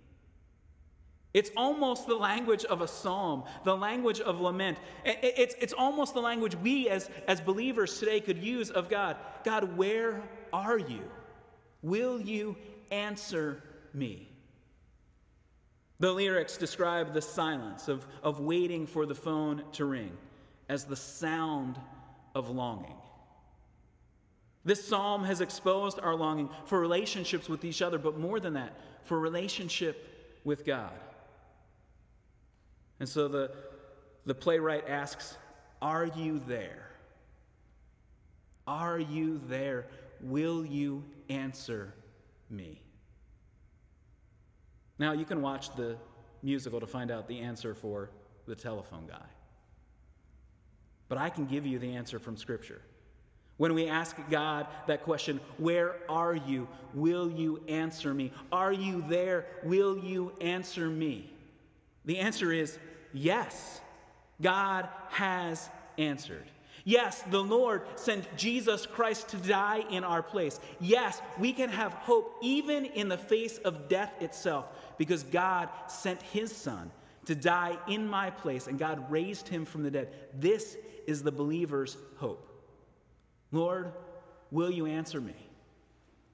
It's 1.33 1.49
almost 1.57 2.05
the 2.05 2.15
language 2.15 2.63
of 2.65 2.81
a 2.81 2.87
psalm, 2.87 3.43
the 3.63 3.75
language 3.75 4.19
of 4.19 4.39
lament. 4.39 4.77
It's, 5.03 5.55
it's 5.59 5.73
almost 5.73 6.13
the 6.13 6.21
language 6.21 6.55
we 6.55 6.89
as, 6.89 7.09
as 7.27 7.41
believers 7.41 7.97
today 7.99 8.21
could 8.21 8.37
use 8.37 8.69
of 8.69 8.87
God. 8.87 9.17
God, 9.43 9.75
where 9.75 10.21
are 10.51 10.77
you? 10.77 11.01
Will 11.81 12.21
you 12.21 12.55
answer 12.91 13.63
me? 13.93 14.29
The 15.99 16.11
lyrics 16.11 16.55
describe 16.57 17.13
the 17.13 17.21
silence 17.21 17.87
of, 17.87 18.05
of 18.21 18.39
waiting 18.39 18.85
for 18.85 19.05
the 19.05 19.15
phone 19.15 19.63
to 19.73 19.85
ring 19.85 20.15
as 20.69 20.85
the 20.85 20.95
sound 20.95 21.79
of 22.35 22.49
longing. 22.49 22.95
This 24.65 24.87
psalm 24.87 25.23
has 25.23 25.41
exposed 25.41 25.99
our 25.99 26.15
longing 26.15 26.49
for 26.65 26.79
relationships 26.79 27.49
with 27.49 27.65
each 27.65 27.81
other, 27.81 27.97
but 27.97 28.19
more 28.19 28.39
than 28.39 28.53
that, 28.53 28.77
for 29.03 29.19
relationship 29.19 30.39
with 30.43 30.63
God. 30.63 30.93
And 33.03 33.09
so 33.09 33.27
the, 33.27 33.51
the 34.25 34.33
playwright 34.33 34.87
asks, 34.87 35.37
Are 35.81 36.05
you 36.05 36.39
there? 36.47 36.87
Are 38.65 38.97
you 38.97 39.41
there? 39.49 39.87
Will 40.21 40.65
you 40.65 41.03
answer 41.27 41.93
me? 42.49 42.81
Now, 44.99 45.11
you 45.11 45.25
can 45.25 45.41
watch 45.41 45.75
the 45.75 45.97
musical 46.43 46.79
to 46.79 46.87
find 46.87 47.11
out 47.11 47.27
the 47.27 47.41
answer 47.41 47.75
for 47.75 48.09
the 48.45 48.55
telephone 48.55 49.05
guy. 49.05 49.27
But 51.09 51.17
I 51.17 51.29
can 51.29 51.45
give 51.45 51.65
you 51.65 51.79
the 51.79 51.93
answer 51.97 52.19
from 52.19 52.37
Scripture. 52.37 52.81
When 53.57 53.73
we 53.73 53.89
ask 53.89 54.15
God 54.29 54.65
that 54.87 55.03
question, 55.03 55.41
Where 55.57 55.97
are 56.07 56.35
you? 56.35 56.69
Will 56.93 57.29
you 57.29 57.61
answer 57.67 58.13
me? 58.13 58.31
Are 58.49 58.71
you 58.71 59.03
there? 59.09 59.47
Will 59.65 59.97
you 59.97 60.31
answer 60.39 60.87
me? 60.87 61.29
The 62.05 62.19
answer 62.19 62.51
is 62.51 62.77
yes. 63.13 63.81
God 64.41 64.89
has 65.09 65.69
answered. 65.97 66.45
Yes, 66.85 67.21
the 67.31 67.41
Lord 67.41 67.83
sent 67.95 68.35
Jesus 68.35 68.85
Christ 68.85 69.29
to 69.29 69.37
die 69.37 69.83
in 69.89 70.03
our 70.03 70.21
place. 70.21 70.59
Yes, 70.81 71.21
we 71.39 71.53
can 71.53 71.69
have 71.69 71.93
hope 71.93 72.35
even 72.41 72.85
in 72.85 73.07
the 73.07 73.17
face 73.17 73.57
of 73.59 73.87
death 73.87 74.11
itself 74.21 74.65
because 74.97 75.23
God 75.23 75.69
sent 75.87 76.21
his 76.21 76.53
Son 76.53 76.91
to 77.25 77.35
die 77.35 77.77
in 77.87 78.05
my 78.05 78.29
place 78.29 78.67
and 78.67 78.77
God 78.77 79.09
raised 79.09 79.47
him 79.47 79.63
from 79.63 79.83
the 79.83 79.91
dead. 79.91 80.13
This 80.37 80.77
is 81.07 81.23
the 81.23 81.31
believer's 81.31 81.95
hope. 82.17 82.49
Lord, 83.53 83.93
will 84.51 84.71
you 84.71 84.85
answer 84.85 85.21
me? 85.21 85.35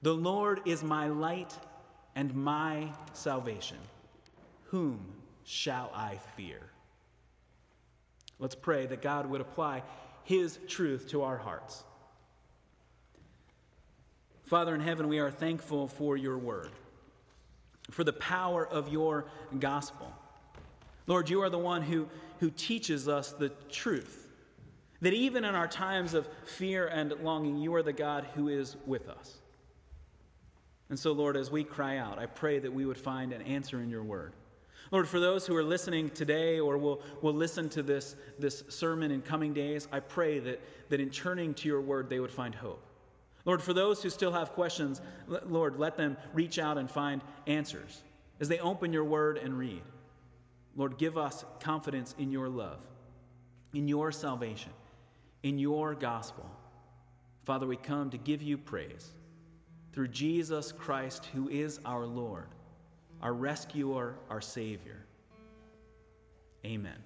The 0.02 0.14
Lord 0.14 0.62
is 0.64 0.82
my 0.82 1.08
light 1.08 1.56
and 2.16 2.34
my 2.34 2.92
salvation. 3.12 3.78
Whom 4.64 5.19
shall 5.50 5.90
I 5.92 6.20
fear? 6.36 6.60
Let's 8.38 8.54
pray 8.54 8.86
that 8.86 9.02
God 9.02 9.26
would 9.26 9.40
apply 9.40 9.82
his 10.22 10.60
truth 10.68 11.08
to 11.08 11.22
our 11.22 11.36
hearts. 11.36 11.82
Father 14.44 14.76
in 14.76 14.80
heaven, 14.80 15.08
we 15.08 15.18
are 15.18 15.30
thankful 15.30 15.88
for 15.88 16.16
your 16.16 16.38
word, 16.38 16.70
for 17.90 18.04
the 18.04 18.12
power 18.12 18.64
of 18.64 18.90
your 18.90 19.26
gospel. 19.58 20.12
Lord, 21.08 21.28
you 21.28 21.42
are 21.42 21.50
the 21.50 21.58
one 21.58 21.82
who, 21.82 22.08
who 22.38 22.50
teaches 22.50 23.08
us 23.08 23.32
the 23.32 23.48
truth. 23.70 24.28
That 25.00 25.14
even 25.14 25.44
in 25.44 25.56
our 25.56 25.66
times 25.66 26.14
of 26.14 26.28
fear 26.44 26.86
and 26.86 27.12
longing, 27.24 27.56
you 27.56 27.74
are 27.74 27.82
the 27.82 27.92
God 27.92 28.24
who 28.36 28.48
is 28.48 28.76
with 28.86 29.08
us. 29.08 29.38
And 30.90 30.98
so, 30.98 31.10
Lord, 31.10 31.36
as 31.36 31.50
we 31.50 31.64
cry 31.64 31.96
out, 31.96 32.20
I 32.20 32.26
pray 32.26 32.60
that 32.60 32.72
we 32.72 32.86
would 32.86 32.98
find 32.98 33.32
an 33.32 33.42
answer 33.42 33.80
in 33.80 33.90
your 33.90 34.04
word. 34.04 34.32
Lord, 34.90 35.06
for 35.06 35.20
those 35.20 35.46
who 35.46 35.54
are 35.54 35.62
listening 35.62 36.10
today 36.10 36.58
or 36.58 36.76
will, 36.76 37.00
will 37.22 37.32
listen 37.32 37.68
to 37.70 37.82
this, 37.82 38.16
this 38.38 38.64
sermon 38.68 39.12
in 39.12 39.22
coming 39.22 39.52
days, 39.52 39.86
I 39.92 40.00
pray 40.00 40.40
that, 40.40 40.60
that 40.88 41.00
in 41.00 41.10
turning 41.10 41.54
to 41.54 41.68
your 41.68 41.80
word, 41.80 42.08
they 42.10 42.18
would 42.18 42.32
find 42.32 42.54
hope. 42.54 42.84
Lord, 43.44 43.62
for 43.62 43.72
those 43.72 44.02
who 44.02 44.10
still 44.10 44.32
have 44.32 44.52
questions, 44.52 45.00
Lord, 45.28 45.78
let 45.78 45.96
them 45.96 46.16
reach 46.34 46.58
out 46.58 46.76
and 46.76 46.90
find 46.90 47.22
answers 47.46 48.02
as 48.40 48.48
they 48.48 48.58
open 48.58 48.92
your 48.92 49.04
word 49.04 49.38
and 49.38 49.56
read. 49.56 49.82
Lord, 50.76 50.98
give 50.98 51.16
us 51.16 51.44
confidence 51.60 52.14
in 52.18 52.30
your 52.30 52.48
love, 52.48 52.80
in 53.72 53.86
your 53.86 54.10
salvation, 54.12 54.72
in 55.42 55.58
your 55.58 55.94
gospel. 55.94 56.48
Father, 57.44 57.66
we 57.66 57.76
come 57.76 58.10
to 58.10 58.18
give 58.18 58.42
you 58.42 58.58
praise 58.58 59.10
through 59.92 60.08
Jesus 60.08 60.72
Christ, 60.72 61.26
who 61.32 61.48
is 61.48 61.80
our 61.84 62.06
Lord 62.06 62.48
our 63.22 63.32
rescuer, 63.32 64.14
our 64.30 64.40
Savior. 64.40 64.96
Amen. 66.64 66.96